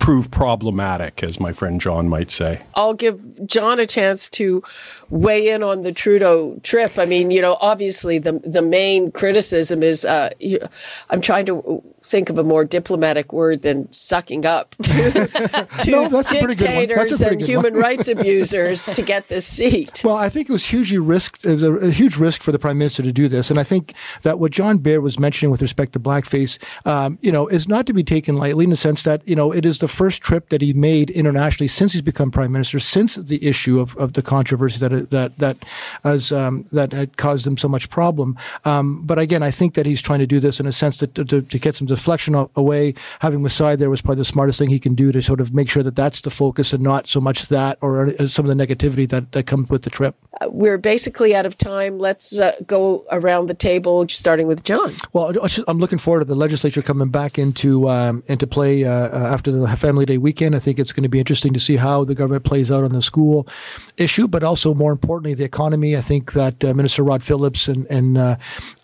prove 0.00 0.30
problematic, 0.30 1.22
as 1.22 1.38
my 1.38 1.52
friend 1.52 1.80
John 1.80 2.08
might 2.08 2.30
say. 2.30 2.62
I'll 2.74 2.94
give 2.94 3.46
John 3.46 3.78
a 3.78 3.86
chance 3.86 4.28
to 4.30 4.62
weigh 5.10 5.50
in 5.50 5.62
on 5.62 5.82
the 5.82 5.92
Trudeau 5.92 6.58
trip. 6.62 6.98
I 6.98 7.04
mean, 7.04 7.30
you 7.30 7.40
know, 7.40 7.56
obviously 7.60 8.18
the 8.18 8.32
the 8.32 8.62
main 8.62 9.12
criticism 9.12 9.82
is 9.82 10.04
uh, 10.04 10.30
you, 10.40 10.58
I'm 11.10 11.20
trying 11.20 11.46
to 11.46 11.82
think 12.02 12.30
of 12.30 12.38
a 12.38 12.42
more 12.42 12.64
diplomatic 12.64 13.32
word 13.32 13.62
than 13.62 13.90
sucking 13.92 14.46
up 14.46 14.74
to, 14.82 15.66
to 15.82 15.90
no, 15.90 16.22
dictators 16.22 17.20
and 17.20 17.40
human 17.40 17.74
rights 17.74 18.08
abusers 18.14 18.86
to 18.86 19.02
get 19.02 19.28
this 19.28 19.46
seat. 19.46 20.00
Well, 20.02 20.16
I 20.16 20.28
think 20.28 20.48
it 20.48 20.52
was 20.52 20.66
hugely 20.66 20.98
risk, 20.98 21.44
it 21.44 21.54
was 21.54 21.62
a, 21.62 21.74
a, 21.74 21.90
huge 21.90 22.16
risk 22.16 22.42
for 22.42 22.52
the 22.52 22.58
prime 22.58 22.78
minister 22.78 23.02
to 23.02 23.12
do 23.12 23.28
this, 23.28 23.50
and 23.50 23.60
I 23.60 23.64
think 23.64 23.92
that 24.22 24.38
what 24.38 24.52
John 24.52 24.78
Baird 24.78 25.02
was 25.02 25.18
mentioning 25.18 25.50
with 25.50 25.60
respect 25.60 25.92
to 25.92 26.00
blackface, 26.00 26.58
um, 26.86 27.18
you 27.20 27.30
know, 27.30 27.46
is 27.48 27.68
not 27.68 27.86
to 27.86 27.92
be 27.92 28.02
taken 28.02 28.36
lightly 28.36 28.64
in 28.64 28.70
the 28.70 28.76
sense 28.76 29.02
that 29.02 29.26
you 29.28 29.36
know 29.36 29.52
it 29.52 29.66
is 29.66 29.78
the 29.78 29.88
first 29.90 30.22
trip 30.22 30.48
that 30.48 30.62
he 30.62 30.72
made 30.72 31.10
internationally 31.10 31.68
since 31.68 31.92
he's 31.92 32.02
become 32.02 32.30
prime 32.30 32.52
minister, 32.52 32.78
since 32.78 33.16
the 33.16 33.46
issue 33.46 33.78
of, 33.78 33.96
of 33.96 34.14
the 34.14 34.22
controversy 34.22 34.78
that 34.78 35.10
that 35.10 35.38
that 35.38 35.56
has 36.02 36.32
um, 36.32 36.64
that 36.72 36.92
had 36.92 37.16
caused 37.16 37.46
him 37.46 37.56
so 37.56 37.68
much 37.68 37.90
problem. 37.90 38.36
Um, 38.64 39.02
but 39.04 39.18
again, 39.18 39.42
I 39.42 39.50
think 39.50 39.74
that 39.74 39.86
he's 39.86 40.02
trying 40.02 40.20
to 40.20 40.26
do 40.26 40.40
this 40.40 40.60
in 40.60 40.66
a 40.66 40.72
sense 40.72 40.96
to, 40.98 41.06
to, 41.06 41.42
to 41.42 41.58
get 41.58 41.74
some 41.74 41.86
deflection 41.86 42.34
away. 42.56 42.94
Having 43.20 43.42
Masai 43.42 43.76
there 43.76 43.90
was 43.90 44.00
probably 44.00 44.20
the 44.20 44.24
smartest 44.24 44.58
thing 44.58 44.68
he 44.68 44.78
can 44.78 44.94
do 44.94 45.12
to 45.12 45.22
sort 45.22 45.40
of 45.40 45.54
make 45.54 45.68
sure 45.68 45.82
that 45.82 45.96
that's 45.96 46.20
the 46.20 46.30
focus 46.30 46.72
and 46.72 46.82
not 46.82 47.06
so 47.06 47.20
much 47.20 47.48
that 47.48 47.78
or 47.80 48.06
uh, 48.06 48.28
some 48.28 48.48
of 48.48 48.56
the 48.56 48.66
negativity 48.66 49.08
that, 49.08 49.32
that 49.32 49.46
comes 49.46 49.68
with 49.68 49.82
the 49.82 49.90
trip. 49.90 50.14
Uh, 50.40 50.48
we're 50.50 50.78
basically 50.78 51.34
out 51.34 51.46
of 51.46 51.58
time. 51.58 51.98
Let's 51.98 52.38
uh, 52.38 52.52
go 52.66 53.04
around 53.10 53.46
the 53.46 53.54
table, 53.54 54.06
starting 54.08 54.46
with 54.46 54.64
John. 54.64 54.94
Well, 55.12 55.34
I'm 55.66 55.78
looking 55.78 55.98
forward 55.98 56.20
to 56.20 56.24
the 56.24 56.34
legislature 56.34 56.82
coming 56.82 57.10
back 57.10 57.38
into 57.38 57.88
um, 57.88 58.22
into 58.26 58.46
play 58.46 58.84
uh, 58.84 58.90
uh, 58.90 59.30
after 59.32 59.50
the 59.50 59.66
Family 59.80 60.06
Day 60.06 60.18
weekend. 60.18 60.54
I 60.54 60.58
think 60.58 60.78
it's 60.78 60.92
going 60.92 61.02
to 61.02 61.08
be 61.08 61.18
interesting 61.18 61.52
to 61.54 61.60
see 61.60 61.76
how 61.76 62.04
the 62.04 62.14
government 62.14 62.44
plays 62.44 62.70
out 62.70 62.84
on 62.84 62.92
the 62.92 63.02
school 63.02 63.48
issue, 63.96 64.28
but 64.28 64.42
also 64.42 64.74
more 64.74 64.92
importantly, 64.92 65.34
the 65.34 65.44
economy. 65.44 65.96
I 65.96 66.00
think 66.00 66.32
that 66.32 66.62
uh, 66.64 66.74
Minister 66.74 67.02
Rod 67.02 67.22
Phillips 67.22 67.68
and 67.68 67.86
and 67.90 68.18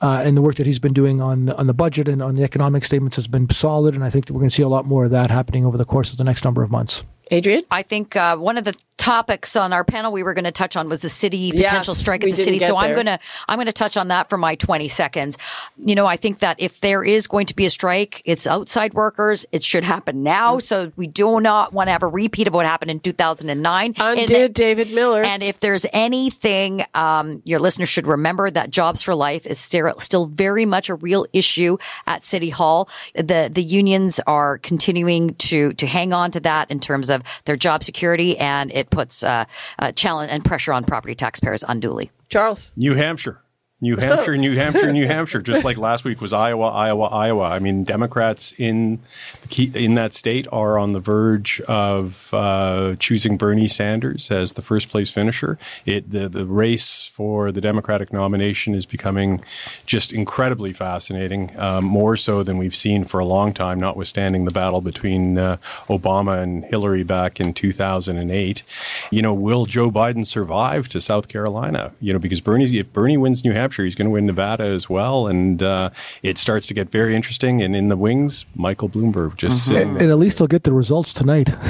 and 0.00 0.36
the 0.36 0.42
work 0.42 0.56
that 0.56 0.66
he's 0.66 0.78
been 0.78 0.94
doing 0.94 1.20
on 1.20 1.50
on 1.50 1.66
the 1.66 1.74
budget 1.74 2.08
and 2.08 2.22
on 2.22 2.36
the 2.36 2.42
economic 2.42 2.84
statements 2.84 3.16
has 3.16 3.28
been 3.28 3.48
solid, 3.50 3.94
and 3.94 4.02
I 4.02 4.10
think 4.10 4.26
that 4.26 4.32
we're 4.32 4.40
going 4.40 4.50
to 4.50 4.56
see 4.56 4.62
a 4.62 4.68
lot 4.68 4.86
more 4.86 5.04
of 5.04 5.10
that 5.10 5.30
happening 5.30 5.64
over 5.64 5.76
the 5.76 5.84
course 5.84 6.10
of 6.10 6.18
the 6.18 6.24
next 6.24 6.44
number 6.44 6.62
of 6.62 6.70
months. 6.70 7.04
Adrian? 7.30 7.64
I 7.70 7.82
think 7.82 8.14
uh, 8.14 8.36
one 8.36 8.56
of 8.56 8.64
the 8.64 8.74
topics 8.98 9.56
on 9.56 9.72
our 9.72 9.84
panel 9.84 10.10
we 10.10 10.22
were 10.22 10.34
going 10.34 10.44
to 10.44 10.50
touch 10.52 10.76
on 10.76 10.88
was 10.88 11.00
the 11.02 11.08
city 11.08 11.50
Yes, 11.54 11.70
potential 11.70 11.94
strike 11.94 12.24
at 12.24 12.30
the 12.30 12.36
city. 12.36 12.58
So 12.58 12.76
I'm 12.76 12.94
going 12.94 13.06
to 13.06 13.18
I'm 13.48 13.56
going 13.56 13.66
to 13.66 13.72
touch 13.72 13.96
on 13.96 14.08
that 14.08 14.28
for 14.28 14.36
my 14.38 14.54
20 14.54 14.88
seconds. 14.88 15.38
You 15.76 15.94
know, 15.94 16.06
I 16.06 16.16
think 16.16 16.38
that 16.40 16.56
if 16.58 16.80
there 16.80 17.04
is 17.04 17.26
going 17.26 17.46
to 17.46 17.54
be 17.56 17.66
a 17.66 17.70
strike, 17.70 18.22
it's 18.24 18.46
outside 18.46 18.94
workers. 18.94 19.44
It 19.52 19.62
should 19.62 19.84
happen 19.84 20.22
now. 20.22 20.58
So 20.58 20.92
we 20.96 21.06
do 21.06 21.40
not 21.40 21.72
want 21.72 21.88
to 21.88 21.92
have 21.92 22.02
a 22.02 22.08
repeat 22.08 22.48
of 22.48 22.54
what 22.54 22.66
happened 22.66 22.90
in 22.90 23.00
2009. 23.00 23.94
Undid 23.98 24.30
And- 24.32 24.54
David 24.54 24.92
Miller. 24.92 25.22
and 25.22 25.42
if 25.42 25.60
there's 25.60 25.84
anything, 25.92 26.84
um, 26.94 27.42
your 27.44 27.58
listeners 27.58 27.88
should 27.88 28.06
remember 28.06 28.50
that 28.50 28.70
Jobs 28.70 29.02
for 29.02 29.14
Life 29.14 29.46
is 29.46 29.58
still, 29.58 29.92
still 29.98 30.26
very 30.26 30.64
much 30.64 30.88
a 30.88 30.94
real 30.94 31.26
issue 31.32 31.76
at 32.06 32.24
City 32.24 32.50
Hall. 32.50 32.88
The 33.14 33.50
the 33.52 33.62
unions 33.62 34.20
are 34.26 34.58
continuing 34.58 35.34
to 35.34 35.72
to 35.74 35.86
hang 35.86 36.12
on 36.12 36.30
to 36.32 36.40
that 36.40 36.70
in 36.70 36.80
terms 36.80 37.10
of 37.10 37.22
their 37.44 37.56
job 37.56 37.82
security, 37.84 38.38
and 38.38 38.72
it 38.72 38.85
puts 38.90 39.22
uh, 39.22 39.44
uh, 39.78 39.92
challenge 39.92 40.30
and 40.30 40.44
pressure 40.44 40.72
on 40.72 40.84
property 40.84 41.14
taxpayers 41.14 41.64
unduly. 41.68 42.10
Charles. 42.28 42.72
New 42.76 42.94
Hampshire. 42.94 43.42
New 43.86 43.96
Hampshire, 43.98 44.36
New 44.36 44.56
Hampshire, 44.56 44.92
New 44.92 45.06
Hampshire. 45.06 45.40
Just 45.40 45.62
like 45.62 45.78
last 45.78 46.02
week 46.02 46.20
was 46.20 46.32
Iowa, 46.32 46.70
Iowa, 46.70 47.04
Iowa. 47.04 47.44
I 47.44 47.60
mean, 47.60 47.84
Democrats 47.84 48.52
in 48.58 48.98
the 49.42 49.48
key, 49.48 49.70
in 49.74 49.94
that 49.94 50.12
state 50.12 50.48
are 50.50 50.76
on 50.76 50.90
the 50.90 50.98
verge 50.98 51.60
of 51.62 52.34
uh, 52.34 52.96
choosing 52.98 53.36
Bernie 53.36 53.68
Sanders 53.68 54.28
as 54.32 54.54
the 54.54 54.62
first 54.62 54.88
place 54.88 55.08
finisher. 55.08 55.56
It 55.84 56.10
the 56.10 56.28
the 56.28 56.44
race 56.44 57.06
for 57.06 57.52
the 57.52 57.60
Democratic 57.60 58.12
nomination 58.12 58.74
is 58.74 58.86
becoming 58.86 59.44
just 59.86 60.12
incredibly 60.12 60.72
fascinating, 60.72 61.56
um, 61.56 61.84
more 61.84 62.16
so 62.16 62.42
than 62.42 62.58
we've 62.58 62.74
seen 62.74 63.04
for 63.04 63.20
a 63.20 63.24
long 63.24 63.52
time. 63.52 63.78
Notwithstanding 63.78 64.46
the 64.46 64.50
battle 64.50 64.80
between 64.80 65.38
uh, 65.38 65.58
Obama 65.86 66.42
and 66.42 66.64
Hillary 66.64 67.04
back 67.04 67.38
in 67.38 67.54
2008, 67.54 68.64
you 69.12 69.22
know, 69.22 69.32
will 69.32 69.64
Joe 69.66 69.92
Biden 69.92 70.26
survive 70.26 70.88
to 70.88 71.00
South 71.00 71.28
Carolina? 71.28 71.92
You 72.00 72.12
know, 72.12 72.18
because 72.18 72.40
Bernie, 72.40 72.78
if 72.78 72.92
Bernie 72.92 73.16
wins 73.16 73.44
New 73.44 73.52
Hampshire, 73.52 73.75
he's 73.84 73.94
going 73.94 74.06
to 74.06 74.10
win 74.10 74.26
Nevada 74.26 74.64
as 74.64 74.88
well, 74.88 75.26
and 75.26 75.62
uh, 75.62 75.90
it 76.22 76.38
starts 76.38 76.66
to 76.68 76.74
get 76.74 76.88
very 76.90 77.14
interesting. 77.14 77.60
And 77.62 77.74
in 77.76 77.88
the 77.88 77.96
wings, 77.96 78.46
Michael 78.54 78.88
Bloomberg 78.88 79.36
just 79.36 79.66
sitting 79.66 80.00
And 80.00 80.10
at 80.10 80.18
least 80.18 80.38
he'll 80.38 80.46
get 80.46 80.62
the 80.64 80.72
results 80.72 81.12
tonight. 81.12 81.48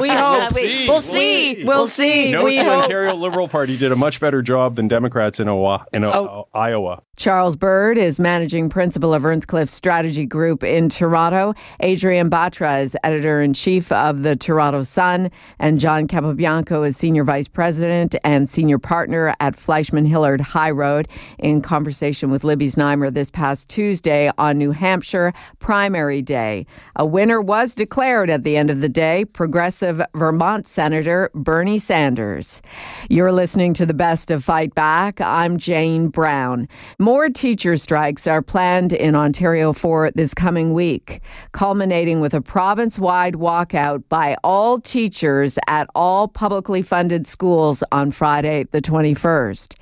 we 0.00 0.08
hope. 0.08 0.52
see. 0.52 0.86
We'll 0.88 1.00
see. 1.00 1.64
We'll 1.64 1.86
see. 1.86 2.32
Note 2.32 2.44
we 2.44 2.58
the 2.58 2.64
hope. 2.64 2.82
Ontario 2.84 3.14
Liberal 3.14 3.48
Party 3.48 3.76
did 3.76 3.92
a 3.92 3.96
much 3.96 4.20
better 4.20 4.42
job 4.42 4.76
than 4.76 4.88
Democrats 4.88 5.40
in, 5.40 5.48
Owa- 5.48 5.84
in 5.92 6.04
uh, 6.04 6.12
Oh. 6.14 6.48
Iowa. 6.54 7.02
Charles 7.16 7.54
Bird 7.54 7.96
is 7.96 8.18
managing 8.18 8.68
principal 8.68 9.14
of 9.14 9.24
Earnscliffe 9.24 9.70
Strategy 9.70 10.26
Group 10.26 10.64
in 10.64 10.88
Toronto. 10.88 11.54
Adrian 11.78 12.28
Batra 12.28 12.82
is 12.82 12.96
editor 13.04 13.40
in 13.40 13.54
chief 13.54 13.92
of 13.92 14.22
the 14.24 14.34
Toronto 14.34 14.82
Sun. 14.82 15.30
And 15.60 15.78
John 15.78 16.08
Capobianco 16.08 16.84
is 16.86 16.96
senior 16.96 17.22
vice 17.22 17.46
president 17.46 18.16
and 18.24 18.48
senior 18.48 18.78
partner 18.80 19.32
at 19.38 19.54
Fleishman 19.54 20.06
Hillard 20.06 20.40
High 20.40 20.72
Road 20.72 21.03
in 21.38 21.60
conversation 21.62 22.30
with 22.30 22.44
Libby 22.44 22.68
Znaimer 22.68 23.12
this 23.12 23.30
past 23.30 23.68
Tuesday 23.68 24.30
on 24.38 24.58
New 24.58 24.70
Hampshire 24.70 25.32
primary 25.58 26.22
day. 26.22 26.66
A 26.96 27.06
winner 27.06 27.40
was 27.40 27.74
declared 27.74 28.30
at 28.30 28.42
the 28.42 28.56
end 28.56 28.70
of 28.70 28.80
the 28.80 28.88
day 28.88 29.24
progressive 29.24 30.02
Vermont 30.14 30.66
Senator 30.66 31.30
Bernie 31.34 31.78
Sanders. 31.78 32.62
You're 33.08 33.32
listening 33.32 33.74
to 33.74 33.86
the 33.86 33.94
best 33.94 34.30
of 34.30 34.44
Fight 34.44 34.74
Back. 34.74 35.20
I'm 35.20 35.58
Jane 35.58 36.08
Brown. 36.08 36.68
More 36.98 37.28
teacher 37.28 37.76
strikes 37.76 38.26
are 38.26 38.42
planned 38.42 38.92
in 38.92 39.14
Ontario 39.14 39.72
for 39.72 40.10
this 40.12 40.34
coming 40.34 40.72
week, 40.72 41.20
culminating 41.52 42.20
with 42.20 42.34
a 42.34 42.40
province 42.40 42.98
wide 42.98 43.34
walkout 43.34 44.02
by 44.08 44.36
all 44.44 44.80
teachers 44.80 45.58
at 45.68 45.88
all 45.94 46.28
publicly 46.28 46.82
funded 46.82 47.26
schools 47.26 47.82
on 47.92 48.10
Friday, 48.10 48.64
the 48.70 48.80
21st. 48.80 49.74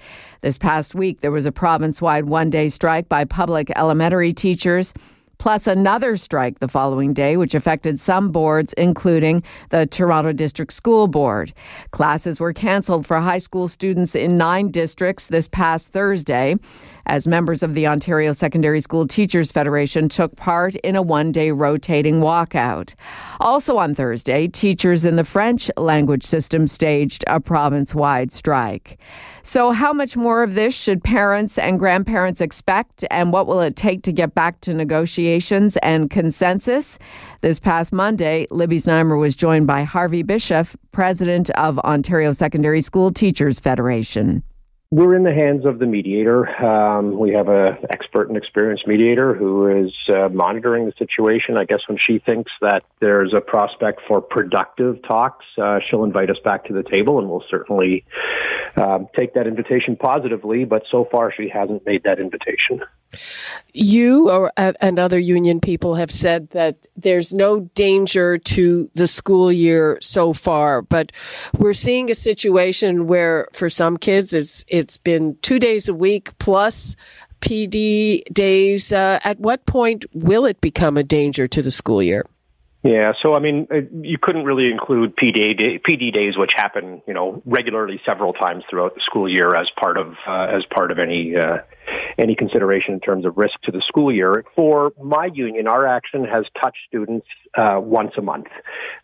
This 0.42 0.58
past 0.58 0.96
week, 0.96 1.20
there 1.20 1.30
was 1.30 1.46
a 1.46 1.52
province 1.52 2.02
wide 2.02 2.25
one 2.25 2.50
day 2.50 2.68
strike 2.68 3.08
by 3.08 3.25
public 3.25 3.70
elementary 3.76 4.32
teachers 4.32 4.92
plus 5.38 5.68
another 5.68 6.16
strike 6.16 6.58
the 6.58 6.66
following 6.66 7.12
day, 7.12 7.37
which 7.37 7.54
affected 7.54 8.00
some 8.00 8.30
boards, 8.30 8.72
including 8.75 9.42
the 9.70 9.87
Toronto 9.87 10.32
District 10.32 10.72
School 10.72 11.06
Board. 11.06 11.52
Classes 11.92 12.40
were 12.40 12.52
canceled 12.52 13.06
for 13.06 13.20
high 13.20 13.38
school 13.38 13.68
students 13.68 14.16
in 14.16 14.37
nine 14.37 14.72
districts 14.72 15.28
this 15.28 15.46
past 15.46 15.88
Thursday 15.88 16.56
as 17.06 17.26
members 17.26 17.62
of 17.62 17.75
the 17.75 17.87
Ontario 17.87 18.32
Secondary 18.32 18.80
School 18.80 19.06
Teachers 19.06 19.50
Federation 19.50 20.09
took 20.09 20.37
part 20.37 20.75
in 20.76 20.97
a 20.97 21.02
one 21.02 21.32
day 21.32 21.50
rotating 21.50 22.21
walkout. 22.21 22.94
Also 23.40 23.76
on 23.78 23.94
Thursday, 23.94 24.49
teachers 24.49 25.04
in 25.04 25.16
the 25.16 25.25
French 25.25 25.71
language 25.76 26.25
system 26.25 26.66
staged 26.66 27.25
a 27.26 27.40
province 27.40 27.94
wide 27.94 28.32
strike. 28.32 28.99
So, 29.44 29.73
how 29.73 29.92
much 29.92 30.16
more 30.16 30.42
of 30.44 30.54
this 30.54 30.73
should 30.73 31.02
parents 31.02 31.59
and 31.59 31.78
grandparents 31.78 32.40
expect, 32.40 33.04
and 33.11 33.32
what 33.32 33.49
will 33.49 33.61
it 33.61 33.75
take 33.75 34.02
to 34.04 34.12
get 34.12 34.35
back 34.35 34.61
to 34.61 34.73
negotiations 34.73 35.76
and 35.78 36.09
consensus? 36.11 36.99
This 37.40 37.59
past 37.59 37.92
Monday, 37.92 38.47
Libby 38.52 38.76
Znaimer 38.76 39.18
was 39.18 39.35
joined 39.35 39.66
by 39.66 39.82
Harvey 39.82 40.23
Bischof, 40.23 40.76
president 40.92 41.50
of 41.50 41.80
Ontario 41.80 42.32
Secondary 42.32 42.80
School 42.80 43.11
Teachers 43.11 43.59
Federation. 43.59 44.44
We're 44.92 45.16
in 45.16 45.22
the 45.22 45.32
hands 45.32 45.64
of 45.64 45.78
the 45.78 45.87
mediator. 45.87 46.46
Um, 46.62 47.18
we 47.18 47.32
have 47.32 47.49
an 47.49 47.78
expert 47.88 48.28
and 48.28 48.37
experienced 48.37 48.87
mediator 48.87 49.32
who 49.32 49.87
is 49.87 49.90
uh, 50.14 50.28
monitoring 50.28 50.84
the 50.84 50.92
situation. 50.99 51.56
I 51.56 51.64
guess 51.64 51.80
when 51.88 51.96
she 51.96 52.18
thinks 52.18 52.52
that 52.61 52.82
there's 53.00 53.32
a 53.34 53.40
prospect 53.40 54.02
for 54.06 54.20
productive 54.20 55.00
talks, 55.08 55.46
uh, 55.56 55.78
she'll 55.88 56.04
invite 56.04 56.28
us 56.28 56.37
back 56.44 56.66
to 56.66 56.75
the 56.75 56.82
table, 56.82 57.18
and 57.18 57.30
we'll 57.30 57.42
certainly 57.49 58.04
um, 58.76 59.08
take 59.16 59.32
that 59.32 59.46
invitation 59.46 59.96
positively. 59.96 60.66
But 60.66 60.82
so 60.90 61.08
far, 61.11 61.32
she 61.34 61.49
hasn't 61.49 61.87
made 61.87 62.02
that 62.04 62.20
invitation. 62.20 62.82
You 63.73 64.31
or 64.31 64.52
uh, 64.57 64.73
and 64.81 64.99
other 64.99 65.19
union 65.19 65.61
people 65.61 65.95
have 65.95 66.11
said 66.11 66.50
that 66.50 66.76
there's 66.97 67.33
no 67.33 67.61
danger 67.75 68.38
to 68.38 68.90
the 68.95 69.07
school 69.07 69.50
year 69.50 69.99
so 70.00 70.33
far, 70.33 70.83
but 70.83 71.12
we're 71.59 71.73
seeing 71.73 72.11
a 72.11 72.14
situation 72.14 73.07
where 73.07 73.49
for 73.52 73.71
some 73.71 73.97
kids 73.97 74.33
it's 74.33 74.64
it's 74.69 74.99
been 74.99 75.37
two 75.42 75.59
days 75.59 75.88
a 75.88 75.95
week 75.95 76.37
plus 76.38 76.97
PD 77.40 78.23
days. 78.33 78.92
Uh, 78.92 79.19
at 79.25 79.38
what 79.40 79.66
point 79.66 80.04
will 80.14 80.47
it 80.47 80.61
become 80.61 80.97
a 80.97 81.02
danger 81.02 81.47
to 81.47 81.62
the 81.62 81.71
school 81.71 82.02
year? 82.02 82.25
Yeah, 82.84 83.12
so 83.22 83.34
I 83.34 83.38
mean, 83.38 83.68
uh, 83.70 83.76
you 84.02 84.18
couldn't 84.20 84.44
really 84.44 84.68
include 84.68 85.14
PD, 85.14 85.80
PD 85.88 86.12
days, 86.12 86.34
which 86.36 86.50
happen, 86.56 87.00
you 87.06 87.14
know, 87.14 87.40
regularly 87.46 88.00
several 88.04 88.32
times 88.32 88.64
throughout 88.68 88.96
the 88.96 89.00
school 89.04 89.28
year, 89.28 89.54
as 89.54 89.68
part 89.78 89.96
of 89.96 90.14
uh, 90.26 90.46
as 90.56 90.64
part 90.74 90.90
of 90.90 90.98
any 90.98 91.36
uh, 91.36 91.58
any 92.18 92.34
consideration 92.34 92.94
in 92.94 93.00
terms 93.00 93.24
of 93.24 93.36
risk 93.36 93.54
to 93.64 93.70
the 93.70 93.82
school 93.86 94.12
year. 94.12 94.44
For 94.56 94.92
my 95.00 95.28
union, 95.32 95.68
our 95.68 95.86
action 95.86 96.24
has 96.24 96.44
touched 96.60 96.78
students 96.88 97.26
uh, 97.56 97.78
once 97.80 98.12
a 98.18 98.22
month. 98.22 98.48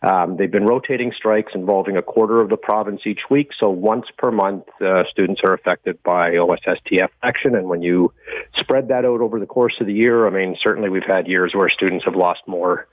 Um, 0.01 0.35
they've 0.35 0.51
been 0.51 0.65
rotating 0.65 1.13
strikes 1.15 1.53
involving 1.55 1.95
a 1.95 2.01
quarter 2.01 2.41
of 2.41 2.49
the 2.49 2.57
province 2.57 3.01
each 3.05 3.21
week, 3.29 3.51
so 3.57 3.69
once 3.69 4.07
per 4.17 4.29
month, 4.29 4.65
uh, 4.81 5.03
students 5.09 5.39
are 5.45 5.53
affected 5.53 6.03
by 6.03 6.31
OSSTF 6.31 7.09
action. 7.23 7.55
And 7.55 7.69
when 7.69 7.81
you 7.81 8.13
spread 8.57 8.89
that 8.89 9.05
out 9.05 9.21
over 9.21 9.39
the 9.39 9.45
course 9.45 9.75
of 9.79 9.87
the 9.87 9.93
year, 9.93 10.27
I 10.27 10.31
mean, 10.31 10.57
certainly 10.61 10.89
we've 10.89 11.03
had 11.07 11.27
years 11.27 11.53
where 11.55 11.69
students 11.69 12.03
have 12.03 12.15
lost 12.15 12.41
more 12.45 12.87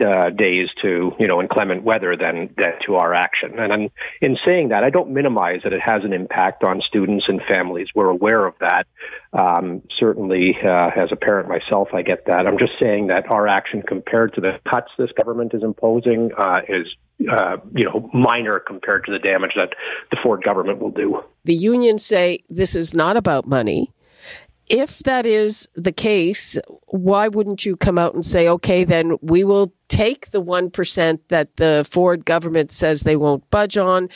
uh, 0.00 0.30
days 0.30 0.68
to 0.82 1.12
you 1.18 1.26
know 1.26 1.40
inclement 1.40 1.82
weather 1.82 2.16
than, 2.16 2.54
than 2.56 2.72
to 2.86 2.96
our 2.96 3.14
action. 3.14 3.58
And 3.58 3.72
in, 3.72 3.90
in 4.20 4.38
saying 4.44 4.68
that, 4.70 4.84
I 4.84 4.90
don't 4.90 5.10
minimize 5.10 5.60
that 5.64 5.72
it 5.72 5.80
has 5.84 6.04
an 6.04 6.12
impact 6.12 6.64
on 6.64 6.80
students 6.80 7.26
and 7.28 7.40
families. 7.48 7.88
We're 7.94 8.10
aware 8.10 8.46
of 8.46 8.54
that. 8.60 8.86
Um, 9.32 9.82
certainly, 9.98 10.56
uh, 10.64 10.90
as 10.96 11.10
a 11.12 11.16
parent 11.16 11.48
myself, 11.48 11.88
I 11.92 12.02
get 12.02 12.26
that. 12.26 12.46
I'm 12.46 12.58
just 12.58 12.72
saying 12.80 13.08
that 13.08 13.30
our 13.30 13.46
action 13.46 13.82
compared 13.82 14.34
to 14.34 14.40
the 14.40 14.58
cuts 14.70 14.90
this 14.98 15.10
government 15.12 15.54
is 15.54 15.62
imposing 15.62 16.30
uh, 16.36 16.60
is 16.68 16.86
uh, 17.30 17.58
you 17.74 17.84
know 17.84 18.10
minor 18.14 18.58
compared 18.58 19.04
to 19.04 19.12
the 19.12 19.18
damage 19.18 19.52
that 19.56 19.70
the 20.10 20.16
Ford 20.22 20.42
government 20.42 20.78
will 20.78 20.90
do. 20.90 21.22
The 21.44 21.54
unions 21.54 22.04
say 22.04 22.44
this 22.48 22.74
is 22.74 22.94
not 22.94 23.16
about 23.16 23.46
money. 23.46 23.92
If 24.68 25.00
that 25.00 25.26
is 25.26 25.68
the 25.74 25.90
case, 25.90 26.56
why 26.86 27.26
wouldn't 27.26 27.66
you 27.66 27.76
come 27.76 27.98
out 27.98 28.14
and 28.14 28.24
say, 28.24 28.48
okay, 28.48 28.84
then 28.84 29.16
we 29.20 29.42
will 29.42 29.72
take 29.90 30.30
the 30.30 30.42
1% 30.42 31.18
that 31.28 31.56
the 31.56 31.86
Ford 31.90 32.24
government 32.24 32.70
says 32.70 33.02
they 33.02 33.16
won't 33.16 33.48
budge 33.50 33.76
on 33.76 34.08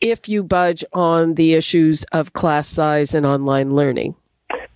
if 0.00 0.28
you 0.28 0.44
budge 0.44 0.84
on 0.92 1.34
the 1.34 1.54
issues 1.54 2.04
of 2.12 2.34
class 2.34 2.68
size 2.68 3.14
and 3.14 3.26
online 3.26 3.74
learning? 3.74 4.14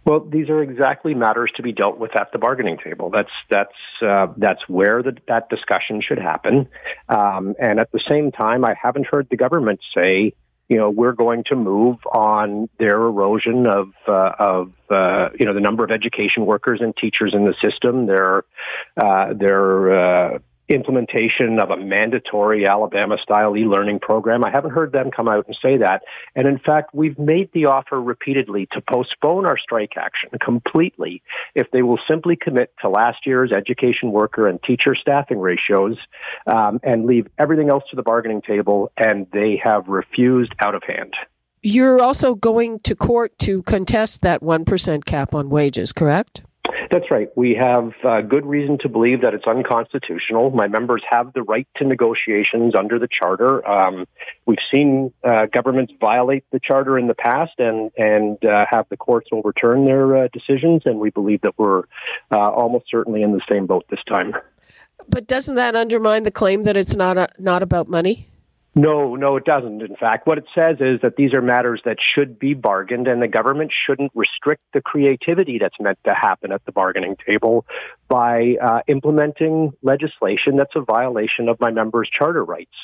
Well, 0.05 0.21
these 0.21 0.49
are 0.49 0.63
exactly 0.63 1.13
matters 1.13 1.53
to 1.57 1.63
be 1.63 1.71
dealt 1.71 1.99
with 1.99 2.17
at 2.17 2.33
the 2.33 2.39
bargaining 2.39 2.79
table. 2.83 3.11
That's 3.11 3.31
that's 3.51 3.69
uh, 4.03 4.29
that's 4.39 4.67
where 4.67 5.03
the, 5.03 5.15
that 5.29 5.51
discussion 5.51 6.01
should 6.01 6.19
happen. 6.19 6.67
Um, 7.11 7.55
and 7.59 7.79
at 7.79 7.93
the 7.93 8.01
same 8.09 8.33
time, 8.33 8.65
I 8.65 8.75
haven't 8.83 9.07
heard 9.07 9.29
the 9.31 9.37
government 9.37 9.81
say, 9.95 10.33
you 10.69 10.77
know, 10.77 10.91
we're 10.91 11.13
going 11.13 11.45
to 11.45 11.57
move 11.57 11.97
on 12.13 12.69
their 12.79 13.01
erosion 13.01 13.67
of 13.67 13.89
uh, 14.07 14.33
of 14.39 14.73
uh, 14.91 15.31
you 15.39 15.47
know 15.47 15.55
the 15.55 15.61
number 15.61 15.83
of 15.83 15.91
education 15.91 16.45
workers 16.45 16.81
and 16.83 16.95
teachers 16.97 17.33
in 17.35 17.45
the 17.45 17.55
system, 17.65 18.07
their 18.07 18.45
uh, 19.01 19.33
their 19.33 20.35
uh, 20.35 20.39
implementation 20.69 21.59
of 21.61 21.71
a 21.71 21.77
mandatory 21.77 22.67
Alabama 22.67 23.17
style 23.23 23.57
e 23.57 23.65
learning 23.65 24.01
program. 24.01 24.45
I 24.45 24.51
haven't 24.51 24.73
heard 24.73 24.93
them 24.93 25.11
come 25.11 25.29
out 25.29 25.47
and 25.47 25.57
say 25.63 25.79
that. 25.79 26.03
And 26.35 26.47
in 26.47 26.59
fact, 26.59 26.95
we've 26.95 27.19
made 27.19 27.51
the 27.53 27.67
offer 27.67 28.01
repeatedly 28.01 28.69
to 28.73 28.81
postpone 28.81 29.47
our 29.47 29.59
strike 29.59 29.93
action 29.97 30.31
completely 30.45 31.23
if 31.55 31.71
they 31.71 31.83
will 31.83 31.99
simply 32.09 32.37
commit 32.37 32.73
to 32.83 32.89
last 32.89 33.27
year's 33.27 33.53
education 33.53 34.13
worker 34.13 34.47
and 34.47 34.63
teacher 34.63 34.95
staffing 34.95 35.39
ratios 35.39 35.97
um, 36.47 36.81
and 36.83 37.07
leave 37.07 37.27
everything 37.39 37.71
else 37.71 37.85
to 37.91 37.97
the 37.97 38.03
bargaining 38.03 38.43
table. 38.43 38.93
And 38.97 39.27
they 39.33 39.61
have 39.63 39.89
refused 39.89 40.53
out 40.61 40.75
of 40.75 40.83
hand. 40.83 41.15
You're 41.63 42.01
also 42.01 42.35
going 42.35 42.81
to 42.81 42.95
court 42.95 43.37
to 43.41 43.63
contest 43.65 44.23
that 44.23 44.43
1% 44.43 45.05
cap 45.05 45.35
on 45.35 45.51
wages, 45.51 45.93
correct? 45.93 46.45
That's 46.91 47.11
right. 47.11 47.29
We 47.37 47.55
have 47.55 47.93
uh, 48.03 48.23
good 48.23 48.47
reason 48.47 48.79
to 48.83 48.89
believe 48.89 49.21
that 49.21 49.35
it's 49.35 49.47
unconstitutional. 49.47 50.51
My 50.51 50.69
members 50.69 51.03
have 51.09 51.33
the 51.35 51.43
right 51.43 51.69
to 51.77 51.85
negotiations 51.85 52.75
under 52.75 52.99
the 52.99 53.09
charter. 53.09 53.67
Um, 53.69 54.07
we've 54.47 54.59
seen 54.73 55.13
uh, 55.23 55.47
governments 55.53 55.93
violate 56.01 56.45
the 56.51 56.61
charter 56.61 56.99
in 56.99 57.07
the 57.07 57.15
past 57.15 57.53
and 57.59 57.91
and 57.99 58.43
uh, 58.45 58.65
have 58.71 58.87
the 58.89 58.97
courts 58.97 59.29
overturn 59.33 59.85
their 59.85 60.25
uh, 60.25 60.29
decisions, 60.33 60.83
and 60.87 60.99
we 60.99 61.11
believe 61.11 61.43
that 61.43 61.59
we're 61.59 61.83
uh, 62.31 62.39
almost 62.39 62.87
certainly 62.91 63.23
in 63.23 63.33
the 63.33 63.43
same 63.51 63.67
boat 63.67 63.85
this 63.91 64.01
time. 64.09 64.35
But 65.09 65.27
doesn't 65.27 65.57
that 65.57 65.77
undermine 65.77 66.23
the 66.23 66.31
claim 66.31 66.63
that 66.65 66.77
it's 66.77 66.97
not 66.97 67.19
a, 67.19 67.29
not 67.39 67.63
about 67.63 67.89
money? 67.89 68.29
No, 68.75 69.17
no, 69.17 69.37
it 69.37 69.45
doesn't. 69.45 69.83
In 69.83 69.97
fact, 69.97 70.27
what 70.27 70.39
it 70.39 70.45
says 70.55 70.77
is 70.79 71.01
that 71.03 71.17
these 71.17 71.33
are 71.35 71.43
matters 71.43 71.81
that 71.85 71.97
should 72.01 72.39
be 72.39 72.55
bargained, 72.55 73.09
and 73.09 73.21
the 73.21 73.29
government 73.29 73.73
shouldn't 73.87 74.13
restrict 74.15 74.63
the 74.73 74.81
creativity 74.81 75.59
that's 75.59 75.75
meant 75.81 75.99
to 76.07 76.15
happen 76.15 76.53
at 76.53 76.65
the 76.65 76.71
bargaining 76.71 77.17
table 77.27 77.65
by 78.09 78.55
uh, 78.63 78.81
implementing 78.87 79.73
legislation 79.83 80.57
that's 80.57 80.77
a 80.77 80.81
violation 80.81 81.49
of 81.49 81.59
my 81.61 81.71
members' 81.71 82.09
charter 82.17 82.45
rights. 82.45 82.75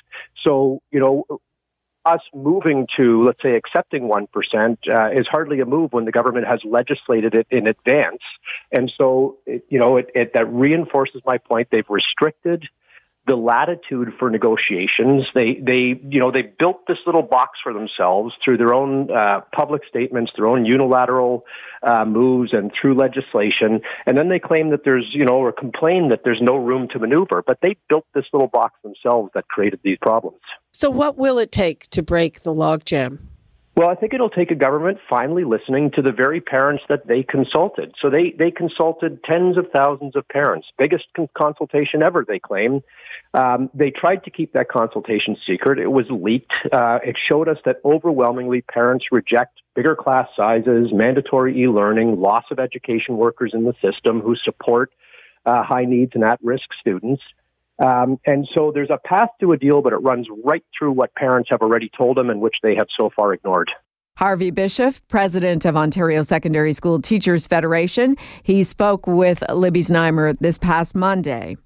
So, 0.43 0.81
you 0.91 0.99
know, 1.00 1.41
us 2.05 2.21
moving 2.35 2.87
to, 2.97 3.25
let's 3.25 3.43
say, 3.43 3.55
accepting 3.55 4.11
1% 4.11 4.26
uh, 4.93 5.11
is 5.19 5.26
hardly 5.31 5.61
a 5.61 5.64
move 5.64 5.93
when 5.93 6.05
the 6.05 6.12
government 6.12 6.47
has 6.47 6.61
legislated 6.64 7.35
it 7.35 7.47
in 7.50 7.67
advance. 7.67 8.21
And 8.73 8.93
so, 8.99 9.38
it, 9.47 9.64
you 9.69 9.79
know, 9.79 9.97
it, 9.97 10.11
it, 10.14 10.33
that 10.35 10.53
reinforces 10.53 11.23
my 11.25 11.38
point. 11.38 11.69
They've 11.71 11.88
restricted 11.88 12.64
the 13.26 13.37
latitude 13.37 14.09
for 14.19 14.28
negotiations. 14.28 15.25
They, 15.35 15.59
they, 15.61 16.00
you 16.09 16.21
know, 16.21 16.31
they 16.31 16.43
built 16.43 16.87
this 16.87 16.99
little 17.07 17.23
box 17.23 17.59
for 17.62 17.73
themselves 17.73 18.35
through 18.45 18.59
their 18.59 18.75
own 18.75 19.11
uh, 19.11 19.40
public 19.54 19.83
statements, 19.88 20.33
their 20.37 20.47
own 20.47 20.66
unilateral 20.66 21.45
uh, 21.83 22.04
moves, 22.04 22.52
and 22.52 22.71
through 22.78 22.95
legislation. 22.95 23.81
And 24.07 24.19
then 24.19 24.28
they 24.28 24.38
claim 24.38 24.71
that 24.71 24.85
there's, 24.85 25.07
you 25.12 25.25
know, 25.25 25.37
or 25.37 25.52
complain 25.52 26.11
that 26.11 26.21
there's 26.25 26.40
no 26.43 26.57
room 26.57 26.88
to 26.93 26.99
maneuver. 26.99 27.43
But 27.47 27.59
they 27.62 27.76
built 27.88 28.07
this 28.14 28.26
little 28.33 28.49
box 28.49 28.75
themselves 28.83 29.31
that 29.35 29.49
created 29.49 29.81
these 29.83 29.99
problems. 30.02 30.40
So, 30.73 30.90
what 30.90 31.16
will 31.16 31.38
it 31.38 31.52
take 31.52 31.88
to 31.90 32.02
break 32.02 32.43
the 32.43 32.52
logjam? 32.52 33.21
Well, 33.76 33.88
I 33.88 33.97
think 33.97 34.14
it'll 34.14 34.31
take 34.31 34.52
a 34.52 34.54
government 34.54 34.99
finally 35.11 35.43
listening 35.43 35.90
to 35.97 36.02
the 36.02 36.12
very 36.12 36.40
parents 36.40 36.85
that 36.88 37.09
they 37.09 37.25
consulted. 37.25 37.93
So 38.00 38.09
they, 38.09 38.33
they 38.38 38.52
consulted 38.52 39.25
tens 39.25 39.59
of 39.59 39.66
thousands 39.75 40.14
of 40.14 40.28
parents, 40.28 40.69
biggest 40.78 41.07
consultation 41.37 42.00
ever, 42.00 42.25
they 42.26 42.38
claim. 42.38 42.83
Um, 43.33 43.71
they 43.75 43.90
tried 43.90 44.23
to 44.25 44.31
keep 44.31 44.52
that 44.52 44.69
consultation 44.69 45.37
secret. 45.45 45.81
It 45.81 45.90
was 45.90 46.07
leaked. 46.09 46.52
Uh, 46.73 47.00
it 47.04 47.16
showed 47.28 47.49
us 47.49 47.59
that 47.64 47.78
overwhelmingly 47.85 48.61
parents 48.61 49.07
reject 49.11 49.61
bigger 49.75 49.97
class 49.97 50.28
sizes, 50.37 50.93
mandatory 50.93 51.61
e-learning, 51.61 52.21
loss 52.21 52.45
of 52.52 52.61
education 52.61 53.16
workers 53.16 53.50
in 53.54 53.64
the 53.64 53.75
system 53.85 54.21
who 54.21 54.37
support 54.37 54.93
uh, 55.47 55.64
high 55.64 55.85
needs 55.85 56.12
and 56.14 56.23
at-risk 56.23 56.64
students. 56.81 57.23
Um, 57.85 58.19
and 58.26 58.47
so 58.54 58.71
there's 58.73 58.90
a 58.90 58.99
path 59.07 59.31
to 59.40 59.52
a 59.52 59.57
deal, 59.57 59.83
but 59.83 59.93
it 59.93 59.97
runs 59.97 60.26
right 60.45 60.64
through 60.78 60.93
what 60.93 61.14
parents 61.14 61.49
have 61.50 61.61
already 61.61 61.90
told 61.97 62.16
them 62.16 62.31
and 62.31 62.40
which 62.40 62.57
they 62.62 62.75
have 62.76 62.87
so 62.99 63.11
far 63.14 63.33
ignored. 63.33 63.71
Harvey 64.16 64.52
Bischof, 64.52 65.02
president 65.09 65.64
of 65.64 65.76
Ontario 65.76 66.23
Secondary 66.23 66.73
School 66.73 67.02
Teachers 67.02 67.49
Federation, 67.49 68.16
he 68.45 68.62
spoke 68.62 69.09
with 69.09 69.43
Libby 69.50 69.82
Znaimer 69.82 70.39
this 70.39 70.56
past 70.56 70.95
Monday. 70.95 71.56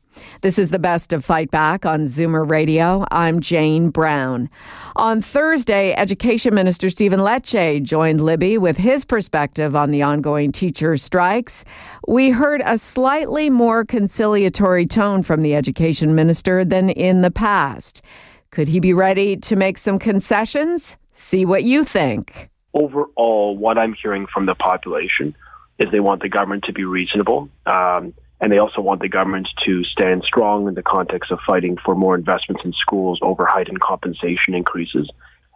This 0.40 0.58
is 0.58 0.70
the 0.70 0.78
best 0.78 1.12
of 1.12 1.24
Fight 1.24 1.50
Back 1.50 1.84
on 1.84 2.04
Zoomer 2.04 2.48
Radio. 2.48 3.04
I'm 3.10 3.40
Jane 3.40 3.90
Brown. 3.90 4.48
On 4.96 5.20
Thursday, 5.20 5.94
Education 5.94 6.54
Minister 6.54 6.90
Stephen 6.90 7.20
Lecce 7.20 7.82
joined 7.82 8.20
Libby 8.20 8.58
with 8.58 8.76
his 8.76 9.04
perspective 9.04 9.74
on 9.74 9.90
the 9.90 10.02
ongoing 10.02 10.52
teacher 10.52 10.96
strikes. 10.96 11.64
We 12.06 12.30
heard 12.30 12.62
a 12.64 12.78
slightly 12.78 13.50
more 13.50 13.84
conciliatory 13.84 14.86
tone 14.86 15.22
from 15.22 15.42
the 15.42 15.54
Education 15.54 16.14
Minister 16.14 16.64
than 16.64 16.90
in 16.90 17.22
the 17.22 17.30
past. 17.30 18.02
Could 18.50 18.68
he 18.68 18.80
be 18.80 18.92
ready 18.94 19.36
to 19.36 19.56
make 19.56 19.78
some 19.78 19.98
concessions? 19.98 20.96
See 21.14 21.44
what 21.44 21.64
you 21.64 21.84
think. 21.84 22.48
Overall, 22.74 23.56
what 23.56 23.76
I'm 23.78 23.94
hearing 23.94 24.26
from 24.32 24.46
the 24.46 24.54
population 24.54 25.34
is 25.78 25.90
they 25.90 26.00
want 26.00 26.22
the 26.22 26.28
government 26.28 26.64
to 26.64 26.72
be 26.72 26.84
reasonable. 26.84 27.48
Um, 27.66 28.14
and 28.40 28.52
they 28.52 28.58
also 28.58 28.80
want 28.80 29.00
the 29.00 29.08
government 29.08 29.48
to 29.66 29.84
stand 29.84 30.22
strong 30.24 30.68
in 30.68 30.74
the 30.74 30.82
context 30.82 31.30
of 31.30 31.38
fighting 31.46 31.76
for 31.84 31.94
more 31.94 32.14
investments 32.14 32.62
in 32.64 32.72
schools 32.72 33.18
over 33.22 33.46
heightened 33.46 33.80
compensation 33.80 34.54
increases. 34.54 35.10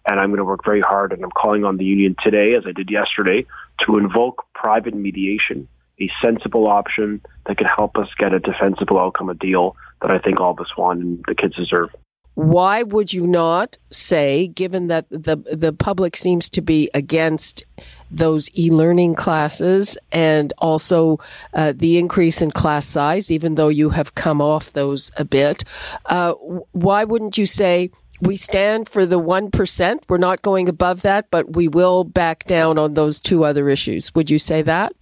And 0.09 0.18
I'm 0.18 0.31
going 0.31 0.38
to 0.38 0.45
work 0.45 0.64
very 0.64 0.81
hard, 0.81 1.12
and 1.12 1.23
I'm 1.23 1.31
calling 1.31 1.64
on 1.64 1.77
the 1.77 1.85
union 1.85 2.16
today, 2.23 2.55
as 2.57 2.64
I 2.66 2.73
did 2.73 2.90
yesterday, 2.90 3.47
to 3.87 3.99
invoke 3.99 4.45
private 4.53 4.95
mediation, 4.95 5.68
a 6.01 6.11
sensible 6.25 6.66
option 6.66 7.21
that 7.47 7.59
can 7.59 7.68
help 7.68 7.97
us 7.97 8.09
get 8.18 8.35
a 8.35 8.40
defensible 8.40 8.99
outcome, 8.99 9.29
a 9.29 9.35
deal 9.35 9.77
that 10.01 10.11
I 10.11 10.18
think 10.18 10.40
all 10.40 10.51
of 10.51 10.59
us 10.59 10.77
want 10.77 11.01
and 11.01 11.25
the 11.29 11.37
kids 11.37 11.55
deserve. 11.55 11.90
Why 12.35 12.83
would 12.83 13.12
you 13.12 13.27
not 13.27 13.77
say, 13.90 14.49
given 14.49 14.88
that 14.88 15.07
the 15.11 15.37
the 15.53 15.73
public 15.73 16.16
seems 16.16 16.49
to 16.51 16.62
be 16.62 16.88
against 16.95 17.64
those 18.12 18.51
e-learning 18.57 19.14
classes 19.14 19.96
and 20.12 20.53
also 20.59 21.18
uh, 21.55 21.72
the 21.75 21.98
increase 21.98 22.42
in 22.42 22.51
class 22.51 22.87
size, 22.87 23.31
even 23.31 23.55
though 23.55 23.68
you 23.68 23.90
have 23.90 24.14
come 24.14 24.40
off 24.40 24.72
those 24.72 25.11
a 25.16 25.25
bit, 25.25 25.64
uh, 26.07 26.33
why 26.72 27.05
wouldn't 27.05 27.38
you 27.38 27.46
say? 27.46 27.90
We 28.20 28.37
stand 28.37 28.88
for 28.88 29.05
the 29.05 29.18
1%. 29.18 29.98
We're 30.09 30.16
not 30.16 30.42
going 30.42 30.68
above 30.68 31.03
that, 31.03 31.27
but 31.33 31.57
we 31.57 31.66
will 31.66 32.05
back 32.05 32.44
down 32.44 32.79
on 32.79 32.94
those 32.94 33.20
two 33.20 33.44
other 33.44 33.68
issues. 33.68 34.14
Would 34.14 34.31
you 34.31 34.38
say 34.38 34.62
that? 34.62 34.92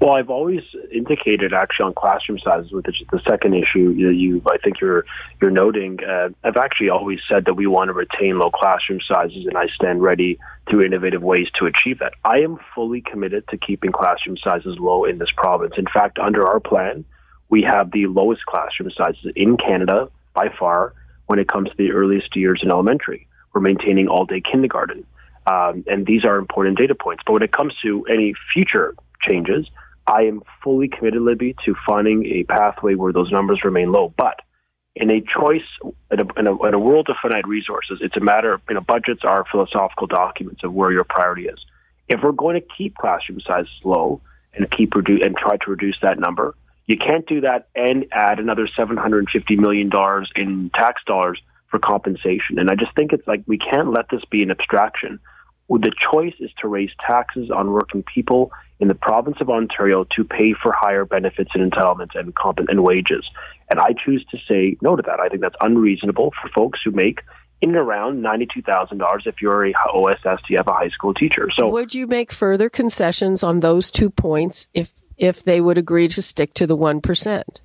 Well, 0.00 0.16
I've 0.16 0.28
always 0.28 0.62
indicated 0.92 1.52
actually 1.52 1.86
on 1.86 1.94
classroom 1.94 2.38
sizes, 2.40 2.72
which 2.72 2.88
is 2.88 3.06
the 3.12 3.20
second 3.28 3.54
issue 3.54 3.90
you, 3.90 4.10
you 4.10 4.42
I 4.50 4.58
think 4.58 4.80
you're 4.80 5.04
you're 5.40 5.52
noting. 5.52 5.98
Uh, 6.02 6.30
I've 6.42 6.56
actually 6.56 6.88
always 6.88 7.20
said 7.30 7.44
that 7.44 7.54
we 7.54 7.68
want 7.68 7.88
to 7.88 7.92
retain 7.92 8.38
low 8.38 8.50
classroom 8.50 8.98
sizes, 9.06 9.46
and 9.46 9.56
I 9.56 9.68
stand 9.68 10.02
ready 10.02 10.38
through 10.68 10.84
innovative 10.84 11.22
ways 11.22 11.46
to 11.60 11.66
achieve 11.66 12.00
that. 12.00 12.14
I 12.24 12.38
am 12.38 12.58
fully 12.74 13.02
committed 13.02 13.46
to 13.48 13.56
keeping 13.56 13.92
classroom 13.92 14.36
sizes 14.42 14.76
low 14.80 15.04
in 15.04 15.18
this 15.18 15.30
province. 15.36 15.74
In 15.78 15.86
fact, 15.86 16.18
under 16.18 16.46
our 16.46 16.58
plan, 16.58 17.04
we 17.48 17.62
have 17.62 17.92
the 17.92 18.06
lowest 18.06 18.44
classroom 18.46 18.90
sizes 18.90 19.32
in 19.36 19.56
Canada 19.56 20.10
by 20.34 20.48
far 20.58 20.92
when 21.26 21.38
it 21.38 21.48
comes 21.48 21.70
to 21.70 21.76
the 21.76 21.92
earliest 21.92 22.34
years 22.34 22.60
in 22.64 22.70
elementary. 22.70 23.28
We're 23.54 23.60
maintaining 23.60 24.08
all 24.08 24.26
day 24.26 24.40
kindergarten. 24.40 25.06
Um, 25.46 25.84
and 25.86 26.04
these 26.04 26.24
are 26.24 26.36
important 26.36 26.76
data 26.76 26.94
points. 26.94 27.22
But 27.24 27.32
when 27.34 27.42
it 27.42 27.52
comes 27.52 27.74
to 27.82 28.04
any 28.06 28.34
future 28.52 28.94
changes, 29.26 29.66
I 30.06 30.22
am 30.22 30.42
fully 30.62 30.88
committed, 30.88 31.22
Libby, 31.22 31.54
to 31.64 31.74
finding 31.86 32.24
a 32.26 32.44
pathway 32.44 32.94
where 32.94 33.12
those 33.12 33.30
numbers 33.30 33.60
remain 33.64 33.92
low. 33.92 34.12
But 34.16 34.40
in 34.96 35.10
a 35.10 35.20
choice, 35.20 35.62
in 36.10 36.20
a, 36.20 36.26
in 36.38 36.46
a, 36.46 36.66
in 36.66 36.74
a 36.74 36.78
world 36.78 37.08
of 37.10 37.16
finite 37.22 37.46
resources, 37.46 37.98
it's 38.00 38.16
a 38.16 38.20
matter 38.20 38.54
of, 38.54 38.62
you 38.68 38.74
know, 38.74 38.80
budgets 38.80 39.20
are 39.24 39.44
philosophical 39.50 40.06
documents 40.06 40.64
of 40.64 40.72
where 40.72 40.90
your 40.90 41.04
priority 41.04 41.46
is. 41.46 41.58
If 42.08 42.20
we're 42.22 42.32
going 42.32 42.60
to 42.60 42.66
keep 42.76 42.96
classroom 42.96 43.40
sizes 43.46 43.70
low 43.84 44.20
and 44.54 44.68
keep 44.70 44.94
reduce 44.94 45.22
and 45.22 45.36
try 45.36 45.56
to 45.58 45.70
reduce 45.70 45.96
that 46.02 46.18
number, 46.18 46.54
you 46.86 46.96
can't 46.96 47.26
do 47.26 47.42
that 47.42 47.68
and 47.74 48.06
add 48.12 48.40
another 48.40 48.66
$750 48.66 49.58
million 49.58 49.90
in 50.34 50.70
tax 50.74 51.02
dollars 51.06 51.40
for 51.70 51.78
compensation. 51.78 52.58
And 52.58 52.70
I 52.70 52.74
just 52.74 52.94
think 52.96 53.12
it's 53.12 53.26
like 53.28 53.42
we 53.46 53.58
can't 53.58 53.92
let 53.92 54.06
this 54.10 54.22
be 54.30 54.42
an 54.42 54.50
abstraction. 54.50 55.20
The 55.68 55.92
choice 56.12 56.34
is 56.40 56.50
to 56.60 56.68
raise 56.68 56.90
taxes 57.06 57.50
on 57.50 57.72
working 57.72 58.02
people 58.02 58.50
in 58.80 58.88
the 58.88 58.94
province 58.94 59.36
of 59.40 59.50
Ontario 59.50 60.06
to 60.16 60.24
pay 60.24 60.54
for 60.54 60.72
higher 60.72 61.04
benefits 61.04 61.50
and 61.54 61.70
entitlements 61.70 62.18
and 62.18 62.34
comp- 62.34 62.68
and 62.68 62.82
wages. 62.82 63.28
And 63.70 63.78
I 63.80 63.92
choose 63.92 64.24
to 64.30 64.38
say 64.50 64.76
no 64.80 64.96
to 64.96 65.02
that. 65.02 65.20
I 65.20 65.28
think 65.28 65.42
that's 65.42 65.56
unreasonable 65.60 66.32
for 66.40 66.48
folks 66.50 66.80
who 66.84 66.90
make 66.90 67.20
in 67.60 67.70
and 67.70 67.78
around 67.78 68.22
ninety-two 68.22 68.62
thousand 68.62 68.98
dollars 68.98 69.24
if 69.26 69.42
you're 69.42 69.66
a 69.66 69.72
OSS, 69.92 70.40
you 70.48 70.56
have 70.56 70.68
a 70.68 70.72
high 70.72 70.90
school 70.90 71.12
teacher. 71.12 71.48
So, 71.56 71.68
would 71.68 71.94
you 71.94 72.06
make 72.06 72.32
further 72.32 72.70
concessions 72.70 73.42
on 73.42 73.60
those 73.60 73.90
two 73.90 74.10
points 74.10 74.68
if 74.74 74.92
if 75.16 75.42
they 75.42 75.60
would 75.60 75.76
agree 75.76 76.08
to 76.08 76.22
stick 76.22 76.54
to 76.54 76.66
the 76.66 76.76
one 76.76 77.00
percent? 77.00 77.60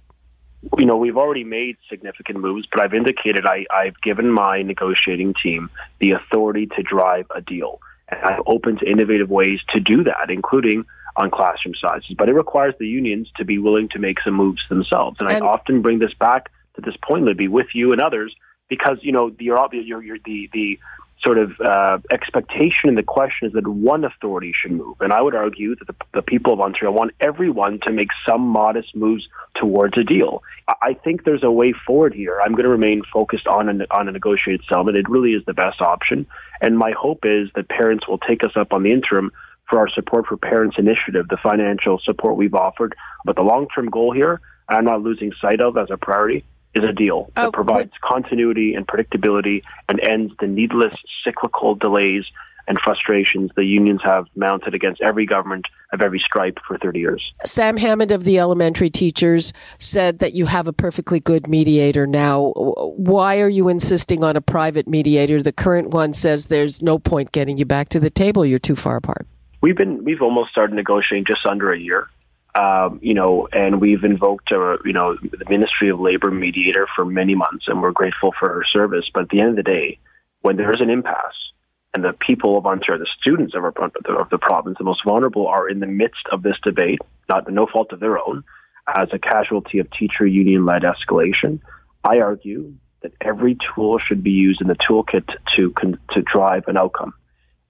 You 0.77 0.85
know, 0.85 0.97
we've 0.97 1.17
already 1.17 1.43
made 1.43 1.77
significant 1.89 2.39
moves, 2.39 2.65
but 2.71 2.81
I've 2.81 2.93
indicated 2.93 3.45
I, 3.45 3.65
I've 3.69 3.99
given 4.01 4.31
my 4.31 4.61
negotiating 4.61 5.35
team 5.43 5.69
the 5.99 6.11
authority 6.11 6.67
to 6.67 6.81
drive 6.81 7.25
a 7.35 7.41
deal, 7.41 7.81
I'm 8.23 8.41
open 8.47 8.77
to 8.79 8.89
innovative 8.89 9.29
ways 9.29 9.59
to 9.73 9.79
do 9.79 10.03
that, 10.03 10.29
including 10.29 10.85
on 11.15 11.29
classroom 11.29 11.75
sizes. 11.79 12.15
But 12.17 12.29
it 12.29 12.33
requires 12.33 12.73
the 12.79 12.87
unions 12.87 13.29
to 13.37 13.45
be 13.45 13.57
willing 13.57 13.89
to 13.89 13.99
make 13.99 14.17
some 14.23 14.33
moves 14.33 14.61
themselves. 14.69 15.17
And, 15.19 15.29
and 15.29 15.43
I 15.43 15.47
often 15.47 15.81
bring 15.81 15.99
this 15.99 16.13
back 16.19 16.49
to 16.75 16.81
this 16.81 16.95
point, 17.03 17.25
Libby, 17.25 17.47
with 17.47 17.67
you 17.73 17.91
and 17.91 18.01
others, 18.01 18.35
because 18.69 18.97
you 19.01 19.11
know 19.11 19.31
you're, 19.39 19.59
you're, 19.71 20.03
you're 20.03 20.17
the 20.25 20.49
the 20.53 20.79
sort 21.25 21.37
of 21.37 21.51
uh, 21.59 21.99
expectation 22.11 22.89
and 22.89 22.97
the 22.97 23.03
question 23.03 23.47
is 23.47 23.53
that 23.53 23.67
one 23.67 24.03
authority 24.03 24.53
should 24.53 24.71
move. 24.71 24.97
And 24.99 25.13
I 25.13 25.21
would 25.21 25.35
argue 25.35 25.75
that 25.75 25.87
the, 25.87 25.95
the, 26.13 26.21
people 26.21 26.53
of 26.53 26.59
Ontario 26.59 26.91
want 26.91 27.11
everyone 27.21 27.79
to 27.83 27.91
make 27.91 28.09
some 28.27 28.41
modest 28.41 28.95
moves 28.95 29.27
towards 29.55 29.97
a 29.97 30.03
deal. 30.03 30.43
I 30.67 30.93
think 30.93 31.23
there's 31.23 31.43
a 31.43 31.51
way 31.51 31.73
forward 31.85 32.13
here. 32.13 32.39
I'm 32.41 32.51
going 32.51 32.63
to 32.63 32.69
remain 32.69 33.03
focused 33.11 33.47
on 33.47 33.69
a, 33.69 33.85
on 33.91 34.07
a 34.07 34.11
negotiated 34.11 34.61
settlement. 34.67 34.97
It 34.97 35.09
really 35.09 35.31
is 35.31 35.43
the 35.45 35.53
best 35.53 35.81
option. 35.81 36.25
And 36.61 36.77
my 36.77 36.91
hope 36.97 37.19
is 37.23 37.49
that 37.55 37.69
parents 37.69 38.07
will 38.07 38.17
take 38.17 38.43
us 38.43 38.51
up 38.55 38.73
on 38.73 38.83
the 38.83 38.91
interim 38.91 39.31
for 39.69 39.79
our 39.79 39.89
support 39.89 40.25
for 40.27 40.37
Parents 40.37 40.75
Initiative, 40.77 41.27
the 41.29 41.37
financial 41.41 41.99
support 42.03 42.37
we've 42.37 42.53
offered. 42.53 42.95
But 43.25 43.35
the 43.35 43.43
long 43.43 43.67
term 43.73 43.89
goal 43.89 44.13
here, 44.13 44.41
I'm 44.67 44.85
not 44.85 45.01
losing 45.01 45.31
sight 45.41 45.61
of 45.61 45.77
as 45.77 45.87
a 45.91 45.97
priority, 45.97 46.45
is 46.75 46.83
a 46.83 46.93
deal 46.93 47.31
that 47.35 47.45
oh, 47.45 47.51
provides 47.51 47.91
continuity 48.03 48.73
and 48.73 48.87
predictability 48.87 49.61
and 49.89 49.99
ends 49.99 50.33
the 50.39 50.47
needless 50.47 50.93
cyclical 51.23 51.75
delays 51.75 52.23
and 52.67 52.79
frustrations 52.83 53.51
the 53.55 53.65
unions 53.65 53.99
have 54.03 54.25
mounted 54.35 54.73
against 54.73 55.01
every 55.01 55.25
government 55.25 55.65
of 55.91 56.01
every 56.01 56.19
stripe 56.19 56.57
for 56.65 56.77
30 56.77 56.99
years. 56.99 57.33
Sam 57.45 57.77
Hammond 57.77 58.11
of 58.11 58.23
the 58.23 58.39
elementary 58.39 58.89
teachers 58.89 59.53
said 59.79 60.19
that 60.19 60.33
you 60.33 60.45
have 60.45 60.67
a 60.67 60.73
perfectly 60.73 61.19
good 61.19 61.47
mediator 61.47 62.07
now. 62.07 62.53
Why 62.55 63.39
are 63.39 63.49
you 63.49 63.67
insisting 63.67 64.23
on 64.23 64.35
a 64.35 64.41
private 64.41 64.87
mediator? 64.87 65.41
The 65.41 65.51
current 65.51 65.89
one 65.89 66.13
says 66.13 66.47
there's 66.47 66.81
no 66.81 66.97
point 66.97 67.31
getting 67.31 67.57
you 67.57 67.65
back 67.65 67.89
to 67.89 67.99
the 67.99 68.09
table. 68.09 68.45
You're 68.45 68.59
too 68.59 68.75
far 68.75 68.95
apart. 68.95 69.27
We've 69.61 69.77
been 69.77 70.03
we've 70.03 70.21
almost 70.21 70.51
started 70.51 70.75
negotiating 70.75 71.25
just 71.25 71.45
under 71.45 71.71
a 71.71 71.79
year 71.79 72.09
um, 72.55 72.99
you 73.01 73.13
know, 73.13 73.47
and 73.51 73.81
we've 73.81 74.03
invoked, 74.03 74.51
a, 74.51 74.77
you 74.85 74.93
know, 74.93 75.15
the 75.15 75.45
Ministry 75.49 75.89
of 75.89 75.99
Labor 75.99 76.31
mediator 76.31 76.87
for 76.95 77.03
many 77.05 77.35
months, 77.35 77.65
and 77.67 77.81
we're 77.81 77.91
grateful 77.91 78.33
for 78.39 78.49
her 78.49 78.63
service. 78.71 79.05
But 79.13 79.23
at 79.23 79.29
the 79.29 79.41
end 79.41 79.51
of 79.51 79.55
the 79.55 79.63
day, 79.63 79.99
when 80.41 80.57
there 80.57 80.71
is 80.71 80.81
an 80.81 80.89
impasse, 80.89 81.51
and 81.93 82.03
the 82.03 82.13
people 82.13 82.57
of 82.57 82.65
Ontario, 82.65 82.99
the 82.99 83.09
students 83.19 83.53
of, 83.55 83.63
our, 83.63 83.73
of 83.77 84.29
the 84.29 84.39
province, 84.39 84.77
the 84.77 84.83
most 84.83 85.03
vulnerable, 85.05 85.47
are 85.47 85.69
in 85.69 85.79
the 85.79 85.87
midst 85.87 86.25
of 86.31 86.41
this 86.41 86.57
debate, 86.63 86.99
not 87.29 87.51
no 87.51 87.67
fault 87.67 87.91
of 87.91 87.99
their 87.99 88.17
own, 88.17 88.43
as 88.87 89.09
a 89.13 89.19
casualty 89.19 89.79
of 89.79 89.87
teacher 89.91 90.25
union-led 90.25 90.83
escalation. 90.83 91.59
I 92.03 92.19
argue 92.19 92.73
that 93.01 93.13
every 93.21 93.57
tool 93.75 93.99
should 93.99 94.23
be 94.23 94.31
used 94.31 94.61
in 94.61 94.67
the 94.67 94.75
toolkit 94.75 95.27
to 95.55 95.73
to 96.11 96.21
drive 96.21 96.67
an 96.67 96.77
outcome. 96.77 97.13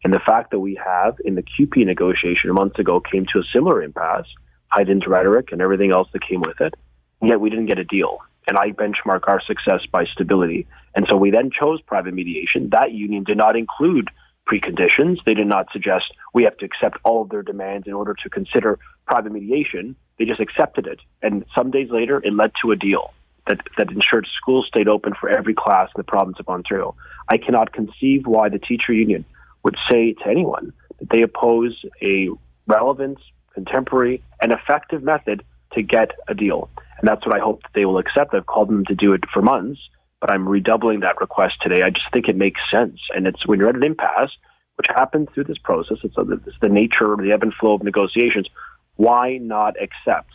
And 0.03 0.13
the 0.13 0.19
fact 0.19 0.51
that 0.51 0.59
we 0.59 0.79
have 0.83 1.17
in 1.23 1.35
the 1.35 1.43
CUPE 1.43 1.85
negotiation 1.85 2.53
months 2.53 2.79
ago 2.79 2.99
came 2.99 3.25
to 3.33 3.39
a 3.39 3.43
similar 3.53 3.81
impasse 3.81 4.27
heightened 4.73 5.05
rhetoric 5.07 5.51
and 5.51 5.62
everything 5.62 5.91
else 5.91 6.07
that 6.13 6.27
came 6.27 6.41
with 6.41 6.59
it. 6.59 6.73
Yet 7.21 7.39
we 7.39 7.49
didn't 7.49 7.67
get 7.67 7.77
a 7.77 7.83
deal. 7.83 8.19
And 8.47 8.57
I 8.57 8.71
benchmark 8.71 9.21
our 9.27 9.41
success 9.41 9.81
by 9.91 10.05
stability. 10.05 10.67
And 10.95 11.05
so 11.09 11.15
we 11.15 11.31
then 11.31 11.51
chose 11.51 11.79
private 11.81 12.13
mediation. 12.13 12.69
That 12.71 12.91
union 12.91 13.23
did 13.23 13.38
not 13.38 13.55
include 13.55 14.09
preconditions. 14.47 15.17
They 15.25 15.36
did 15.36 15.47
not 15.47 15.67
suggest 15.71 16.05
we 16.33 16.43
have 16.43 16.57
to 16.57 16.65
accept 16.65 16.97
all 17.03 17.21
of 17.21 17.29
their 17.29 17.43
demands 17.43 17.88
in 17.88 17.93
order 17.93 18.15
to 18.23 18.29
consider 18.29 18.79
private 19.05 19.31
mediation. 19.31 19.95
They 20.17 20.25
just 20.25 20.41
accepted 20.41 20.88
it. 20.88 20.99
And 21.21 21.45
some 21.55 21.71
days 21.71 21.89
later, 21.89 22.21
it 22.23 22.33
led 22.33 22.51
to 22.63 22.71
a 22.71 22.75
deal 22.75 23.13
that, 23.47 23.59
that 23.77 23.91
ensured 23.91 24.27
schools 24.41 24.65
stayed 24.67 24.88
open 24.88 25.13
for 25.19 25.29
every 25.29 25.53
class 25.53 25.89
in 25.95 25.99
the 25.99 26.03
province 26.03 26.38
of 26.39 26.49
Ontario. 26.49 26.95
I 27.29 27.38
cannot 27.38 27.73
conceive 27.73 28.25
why 28.25 28.49
the 28.49 28.59
teacher 28.59 28.93
union 28.93 29.23
would 29.63 29.75
say 29.89 30.13
to 30.13 30.27
anyone 30.27 30.73
that 30.99 31.09
they 31.09 31.21
oppose 31.21 31.86
a 32.01 32.29
relevant, 32.67 33.19
contemporary, 33.53 34.23
and 34.41 34.51
effective 34.51 35.03
method 35.03 35.43
to 35.73 35.81
get 35.81 36.11
a 36.27 36.33
deal. 36.33 36.69
And 36.99 37.07
that's 37.07 37.25
what 37.25 37.35
I 37.35 37.39
hope 37.39 37.61
that 37.63 37.71
they 37.73 37.85
will 37.85 37.97
accept. 37.97 38.33
I've 38.33 38.45
called 38.45 38.69
them 38.69 38.85
to 38.85 38.95
do 38.95 39.13
it 39.13 39.23
for 39.33 39.41
months, 39.41 39.79
but 40.21 40.31
I'm 40.31 40.47
redoubling 40.47 41.01
that 41.01 41.19
request 41.19 41.55
today. 41.61 41.81
I 41.83 41.89
just 41.89 42.05
think 42.13 42.27
it 42.27 42.35
makes 42.35 42.61
sense. 42.73 42.99
And 43.15 43.27
it's 43.27 43.45
when 43.45 43.59
you're 43.59 43.69
at 43.69 43.75
an 43.75 43.83
impasse, 43.83 44.31
which 44.75 44.87
happens 44.89 45.27
through 45.33 45.45
this 45.45 45.57
process, 45.57 45.97
it's, 46.03 46.17
a, 46.17 46.21
it's 46.21 46.57
the 46.61 46.69
nature, 46.69 47.13
of 47.13 47.19
the 47.19 47.31
ebb 47.31 47.43
and 47.43 47.53
flow 47.53 47.73
of 47.73 47.83
negotiations. 47.83 48.47
Why 48.95 49.37
not 49.37 49.75
accept 49.81 50.31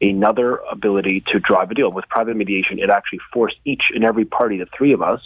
another 0.00 0.60
ability 0.70 1.22
to 1.32 1.38
drive 1.38 1.70
a 1.70 1.74
deal? 1.74 1.90
With 1.92 2.08
private 2.08 2.36
mediation, 2.36 2.78
it 2.78 2.90
actually 2.90 3.20
forced 3.32 3.56
each 3.64 3.84
and 3.94 4.04
every 4.04 4.24
party, 4.24 4.58
the 4.58 4.66
three 4.76 4.92
of 4.92 5.02
us, 5.02 5.20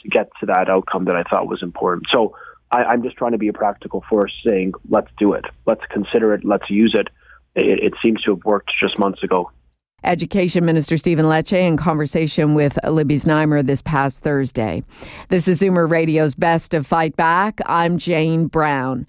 to 0.00 0.08
get 0.08 0.30
to 0.40 0.46
that 0.46 0.70
outcome 0.70 1.06
that 1.06 1.16
I 1.16 1.22
thought 1.24 1.48
was 1.48 1.62
important. 1.62 2.06
So 2.12 2.36
I, 2.70 2.92
am 2.92 3.02
just 3.02 3.16
trying 3.16 3.32
to 3.32 3.38
be 3.38 3.48
a 3.48 3.52
practical 3.52 4.04
force 4.08 4.32
saying, 4.46 4.72
let's 4.88 5.10
do 5.18 5.32
it. 5.32 5.44
Let's 5.66 5.82
consider 5.90 6.34
it. 6.34 6.44
Let's 6.44 6.68
use 6.68 6.94
it. 6.98 7.08
it. 7.54 7.82
It 7.82 7.94
seems 8.04 8.20
to 8.22 8.32
have 8.32 8.44
worked 8.44 8.70
just 8.80 8.98
months 8.98 9.22
ago. 9.22 9.50
Education 10.04 10.64
Minister 10.64 10.96
Stephen 10.96 11.26
Lecce 11.26 11.58
in 11.58 11.76
conversation 11.76 12.54
with 12.54 12.78
Libby 12.88 13.16
Znaimer 13.16 13.66
this 13.66 13.82
past 13.82 14.20
Thursday. 14.20 14.84
This 15.28 15.48
is 15.48 15.60
Zoomer 15.60 15.90
Radio's 15.90 16.36
Best 16.36 16.72
of 16.72 16.86
Fight 16.86 17.16
Back. 17.16 17.60
I'm 17.66 17.98
Jane 17.98 18.46
Brown. 18.46 19.08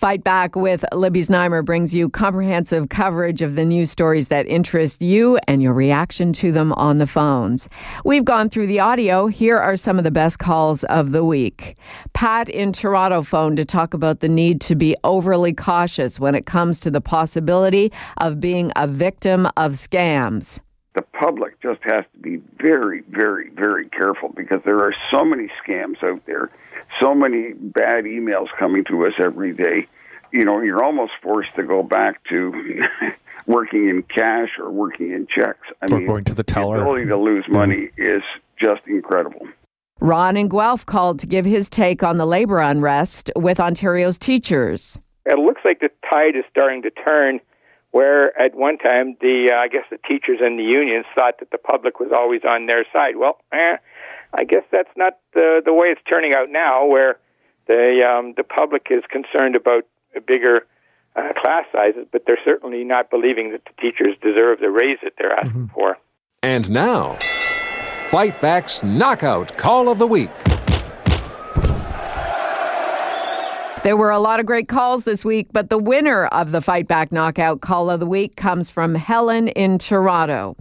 Fight 0.00 0.24
Back 0.24 0.56
with 0.56 0.82
Libby 0.94 1.20
Znaimer 1.20 1.62
brings 1.62 1.94
you 1.94 2.08
comprehensive 2.08 2.88
coverage 2.88 3.42
of 3.42 3.54
the 3.54 3.66
news 3.66 3.90
stories 3.90 4.28
that 4.28 4.46
interest 4.46 5.02
you 5.02 5.38
and 5.46 5.62
your 5.62 5.74
reaction 5.74 6.32
to 6.32 6.52
them 6.52 6.72
on 6.72 6.96
the 6.96 7.06
phones. 7.06 7.68
We've 8.02 8.24
gone 8.24 8.48
through 8.48 8.68
the 8.68 8.80
audio. 8.80 9.26
Here 9.26 9.58
are 9.58 9.76
some 9.76 9.98
of 9.98 10.04
the 10.04 10.10
best 10.10 10.38
calls 10.38 10.84
of 10.84 11.12
the 11.12 11.22
week. 11.22 11.76
Pat 12.14 12.48
in 12.48 12.72
Toronto 12.72 13.22
phoned 13.22 13.58
to 13.58 13.66
talk 13.66 13.92
about 13.92 14.20
the 14.20 14.28
need 14.30 14.62
to 14.62 14.74
be 14.74 14.96
overly 15.04 15.52
cautious 15.52 16.18
when 16.18 16.34
it 16.34 16.46
comes 16.46 16.80
to 16.80 16.90
the 16.90 17.02
possibility 17.02 17.92
of 18.22 18.40
being 18.40 18.72
a 18.76 18.86
victim 18.86 19.44
of 19.58 19.72
scams 19.72 20.60
the 21.00 21.18
public 21.18 21.60
just 21.62 21.80
has 21.82 22.04
to 22.12 22.18
be 22.20 22.42
very, 22.58 23.02
very, 23.08 23.50
very 23.50 23.88
careful 23.88 24.28
because 24.36 24.60
there 24.64 24.80
are 24.80 24.94
so 25.10 25.24
many 25.24 25.48
scams 25.64 26.02
out 26.02 26.24
there, 26.26 26.50
so 27.00 27.14
many 27.14 27.52
bad 27.54 28.04
emails 28.04 28.48
coming 28.58 28.84
to 28.84 29.06
us 29.06 29.14
every 29.18 29.54
day. 29.54 29.86
You 30.32 30.44
know, 30.44 30.60
you're 30.60 30.84
almost 30.84 31.12
forced 31.22 31.54
to 31.56 31.62
go 31.62 31.82
back 31.82 32.22
to 32.24 32.82
working 33.46 33.88
in 33.88 34.02
cash 34.02 34.50
or 34.58 34.70
working 34.70 35.12
in 35.12 35.26
checks. 35.26 35.66
I 35.80 35.86
or 35.90 35.98
mean, 35.98 36.06
going 36.06 36.24
to 36.24 36.34
the 36.34 36.44
teller. 36.44 36.76
The 36.76 36.82
ability 36.82 37.06
to 37.06 37.16
lose 37.16 37.44
mm-hmm. 37.44 37.54
money 37.54 37.90
is 37.96 38.22
just 38.62 38.82
incredible. 38.86 39.48
Ron 40.00 40.36
and 40.36 40.50
Guelph 40.50 40.86
called 40.86 41.18
to 41.20 41.26
give 41.26 41.44
his 41.44 41.68
take 41.68 42.02
on 42.02 42.18
the 42.18 42.26
labor 42.26 42.58
unrest 42.58 43.30
with 43.36 43.58
Ontario's 43.58 44.18
teachers. 44.18 44.98
It 45.26 45.38
looks 45.38 45.60
like 45.64 45.80
the 45.80 45.90
tide 46.10 46.36
is 46.36 46.44
starting 46.50 46.82
to 46.82 46.90
turn 46.90 47.40
where 47.90 48.38
at 48.40 48.54
one 48.54 48.78
time 48.78 49.16
the 49.20 49.50
uh, 49.52 49.56
I 49.56 49.68
guess 49.68 49.84
the 49.90 49.98
teachers 50.08 50.38
and 50.40 50.58
the 50.58 50.64
unions 50.64 51.06
thought 51.16 51.38
that 51.40 51.50
the 51.50 51.58
public 51.58 52.00
was 52.00 52.10
always 52.16 52.42
on 52.44 52.66
their 52.66 52.84
side. 52.92 53.16
Well, 53.16 53.38
eh, 53.52 53.76
I 54.32 54.44
guess 54.44 54.62
that's 54.70 54.90
not 54.96 55.18
the 55.34 55.62
the 55.64 55.72
way 55.72 55.88
it's 55.88 56.02
turning 56.08 56.34
out 56.34 56.48
now, 56.50 56.86
where 56.86 57.18
the 57.66 58.06
um, 58.08 58.34
the 58.36 58.44
public 58.44 58.88
is 58.90 59.02
concerned 59.10 59.56
about 59.56 59.84
bigger 60.26 60.66
uh, 61.16 61.32
class 61.40 61.64
sizes, 61.72 62.06
but 62.12 62.22
they're 62.26 62.38
certainly 62.44 62.84
not 62.84 63.10
believing 63.10 63.52
that 63.52 63.62
the 63.64 63.80
teachers 63.80 64.16
deserve 64.22 64.60
the 64.60 64.70
raise 64.70 64.98
that 65.02 65.14
they're 65.18 65.34
asking 65.34 65.68
mm-hmm. 65.68 65.74
for. 65.74 65.96
And 66.42 66.70
now, 66.70 67.14
Fight 68.08 68.40
Back's 68.40 68.82
knockout 68.82 69.56
call 69.56 69.88
of 69.88 69.98
the 69.98 70.06
week. 70.06 70.30
There 73.82 73.96
were 73.96 74.10
a 74.10 74.18
lot 74.18 74.40
of 74.40 74.46
great 74.46 74.68
calls 74.68 75.04
this 75.04 75.24
week, 75.24 75.48
but 75.52 75.70
the 75.70 75.78
winner 75.78 76.26
of 76.26 76.52
the 76.52 76.60
Fight 76.60 76.86
Back 76.86 77.12
Knockout 77.12 77.62
Call 77.62 77.88
of 77.88 77.98
the 77.98 78.06
Week 78.06 78.36
comes 78.36 78.68
from 78.68 78.94
Helen 78.94 79.48
in 79.48 79.78
Toronto, 79.78 80.54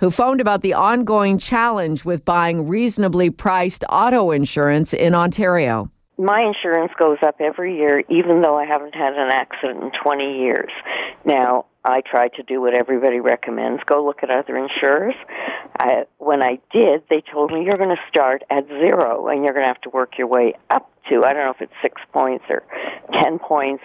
who 0.00 0.10
phoned 0.10 0.42
about 0.42 0.60
the 0.60 0.74
ongoing 0.74 1.38
challenge 1.38 2.04
with 2.04 2.26
buying 2.26 2.68
reasonably 2.68 3.30
priced 3.30 3.84
auto 3.88 4.32
insurance 4.32 4.92
in 4.92 5.14
Ontario. 5.14 5.90
My 6.18 6.42
insurance 6.42 6.92
goes 6.98 7.16
up 7.26 7.36
every 7.40 7.74
year, 7.74 8.04
even 8.10 8.42
though 8.42 8.58
I 8.58 8.66
haven't 8.66 8.94
had 8.94 9.14
an 9.14 9.30
accident 9.32 9.84
in 9.84 9.90
20 10.02 10.38
years. 10.38 10.70
Now, 11.24 11.64
I 11.88 12.02
try 12.02 12.28
to 12.28 12.42
do 12.42 12.60
what 12.60 12.74
everybody 12.74 13.18
recommends 13.18 13.82
go 13.84 14.04
look 14.04 14.22
at 14.22 14.30
other 14.30 14.56
insurers. 14.56 15.14
I, 15.80 16.04
when 16.18 16.42
I 16.42 16.58
did, 16.70 17.04
they 17.08 17.22
told 17.32 17.50
me 17.50 17.64
you're 17.64 17.78
going 17.78 17.96
to 17.96 18.02
start 18.08 18.42
at 18.50 18.66
zero 18.68 19.28
and 19.28 19.42
you're 19.42 19.54
going 19.54 19.64
to 19.64 19.68
have 19.68 19.80
to 19.82 19.90
work 19.90 20.18
your 20.18 20.26
way 20.26 20.54
up 20.70 20.90
to, 21.08 21.24
I 21.24 21.32
don't 21.32 21.44
know 21.44 21.50
if 21.50 21.62
it's 21.62 21.72
six 21.80 22.00
points 22.12 22.44
or 22.50 22.62
10 23.14 23.38
points. 23.38 23.82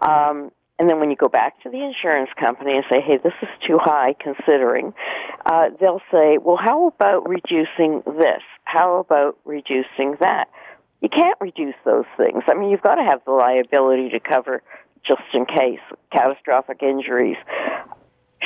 Um, 0.00 0.50
and 0.78 0.88
then 0.88 0.98
when 0.98 1.10
you 1.10 1.16
go 1.16 1.28
back 1.28 1.62
to 1.62 1.70
the 1.70 1.82
insurance 1.82 2.30
company 2.40 2.72
and 2.72 2.84
say, 2.90 3.00
hey, 3.00 3.18
this 3.22 3.34
is 3.42 3.48
too 3.66 3.78
high 3.78 4.14
considering, 4.18 4.94
uh, 5.44 5.68
they'll 5.78 6.00
say, 6.10 6.38
well, 6.38 6.56
how 6.58 6.88
about 6.88 7.28
reducing 7.28 8.02
this? 8.06 8.42
How 8.64 8.98
about 8.98 9.36
reducing 9.44 10.16
that? 10.20 10.46
You 11.02 11.08
can't 11.08 11.36
reduce 11.40 11.74
those 11.84 12.06
things. 12.16 12.44
I 12.48 12.54
mean, 12.54 12.70
you've 12.70 12.80
got 12.80 12.94
to 12.94 13.04
have 13.04 13.20
the 13.26 13.32
liability 13.32 14.10
to 14.10 14.20
cover 14.20 14.62
just 15.06 15.22
in 15.34 15.46
case 15.46 15.80
catastrophic 16.12 16.82
injuries. 16.82 17.36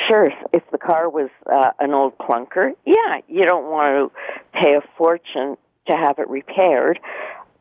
Sure, 0.07 0.31
if 0.53 0.63
the 0.71 0.77
car 0.77 1.09
was 1.09 1.29
uh, 1.51 1.71
an 1.79 1.91
old 1.91 2.17
clunker, 2.17 2.71
yeah, 2.85 3.19
you 3.27 3.45
don't 3.45 3.65
want 3.65 4.11
to 4.13 4.59
pay 4.59 4.75
a 4.75 4.81
fortune 4.97 5.57
to 5.89 5.95
have 5.95 6.19
it 6.19 6.29
repaired. 6.29 6.99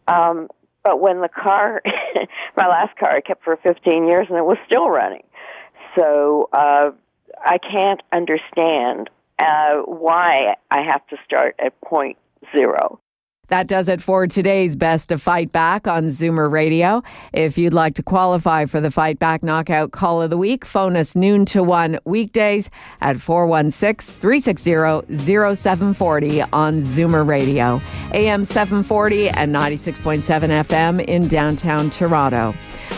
Um, 0.07 0.49
but 0.85 1.01
when 1.01 1.21
the 1.21 1.29
car, 1.29 1.83
my 2.57 2.69
last 2.69 2.97
car, 2.99 3.11
I 3.11 3.21
kept 3.21 3.43
for 3.43 3.57
15 3.57 4.07
years 4.07 4.27
and 4.29 4.39
it 4.39 4.45
was 4.45 4.59
still 4.67 4.89
running. 4.89 5.25
So 5.99 6.49
uh, 6.53 6.91
I 7.43 7.59
can't 7.59 8.03
understand 8.13 9.11
uh, 9.39 9.83
why 9.87 10.57
I 10.71 10.83
have 10.83 11.07
to 11.09 11.17
start 11.25 11.57
at 11.59 11.81
point 11.81 12.19
zero. 12.55 13.01
That 13.49 13.69
does 13.69 13.89
it 13.89 14.01
for 14.01 14.27
today's 14.27 14.75
Best 14.75 15.13
of 15.13 15.23
Fight 15.23 15.53
Back 15.53 15.87
on 15.87 16.09
Zoomer 16.09 16.51
Radio. 16.51 17.03
If 17.33 17.57
you'd 17.57 17.75
like 17.75 17.95
to 17.95 18.03
qualify 18.03 18.65
for 18.67 18.81
the 18.81 18.91
Fight 18.91 19.21
Back 19.21 19.43
Knockout 19.45 19.93
Call 19.93 20.21
of 20.21 20.31
the 20.31 20.37
Week, 20.37 20.65
phone 20.65 20.97
us 20.97 21.15
noon 21.15 21.45
to 21.47 21.63
1 21.63 22.01
weekdays 22.05 22.71
at 23.01 23.21
416 23.21 24.21
360 24.21 24.73
0740 25.55 26.43
on 26.43 26.81
Zoomer 26.81 27.27
Radio, 27.27 27.81
AM 28.13 28.45
740 28.45 29.29
and 29.31 29.55
96.7 29.55 30.23
FM 30.65 31.05
in 31.05 31.29
downtown 31.29 31.89
Toronto. 31.89 32.53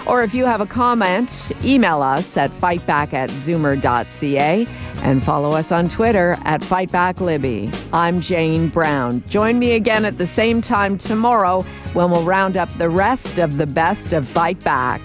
Or 0.06 0.22
if 0.22 0.34
you 0.34 0.44
have 0.46 0.60
a 0.60 0.66
comment, 0.66 1.52
email 1.64 2.02
us 2.02 2.36
at 2.36 2.50
fightback 2.52 3.12
at 3.12 3.30
zoomer.ca 3.30 4.66
and 5.02 5.22
follow 5.22 5.52
us 5.52 5.70
on 5.70 5.88
Twitter 5.88 6.36
at 6.44 6.60
FightbackLibby. 6.60 7.74
I'm 7.92 8.20
Jane 8.20 8.68
Brown. 8.68 9.22
Join 9.28 9.58
me 9.58 9.72
again 9.72 10.04
at 10.04 10.18
the 10.18 10.26
same 10.26 10.60
time 10.60 10.98
tomorrow 10.98 11.62
when 11.92 12.10
we'll 12.10 12.24
round 12.24 12.56
up 12.56 12.68
the 12.78 12.88
rest 12.88 13.38
of 13.38 13.58
the 13.58 13.66
best 13.66 14.12
of 14.12 14.26
Fight 14.26 14.62
Back. 14.64 15.00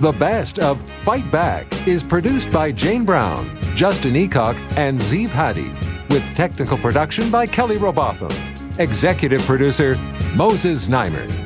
The 0.00 0.12
Best 0.12 0.58
of 0.58 0.78
Fight 1.04 1.30
Back 1.32 1.88
is 1.88 2.02
produced 2.02 2.52
by 2.52 2.70
Jane 2.70 3.06
Brown, 3.06 3.48
Justin 3.74 4.12
Eacock, 4.12 4.54
and 4.76 5.00
Zeev 5.00 5.30
Hadi, 5.30 5.70
with 6.12 6.22
technical 6.34 6.76
production 6.76 7.30
by 7.30 7.46
Kelly 7.46 7.78
Robotham. 7.78 8.30
Executive 8.78 9.40
producer 9.42 9.96
Moses 10.34 10.86
Znaimer. 10.86 11.45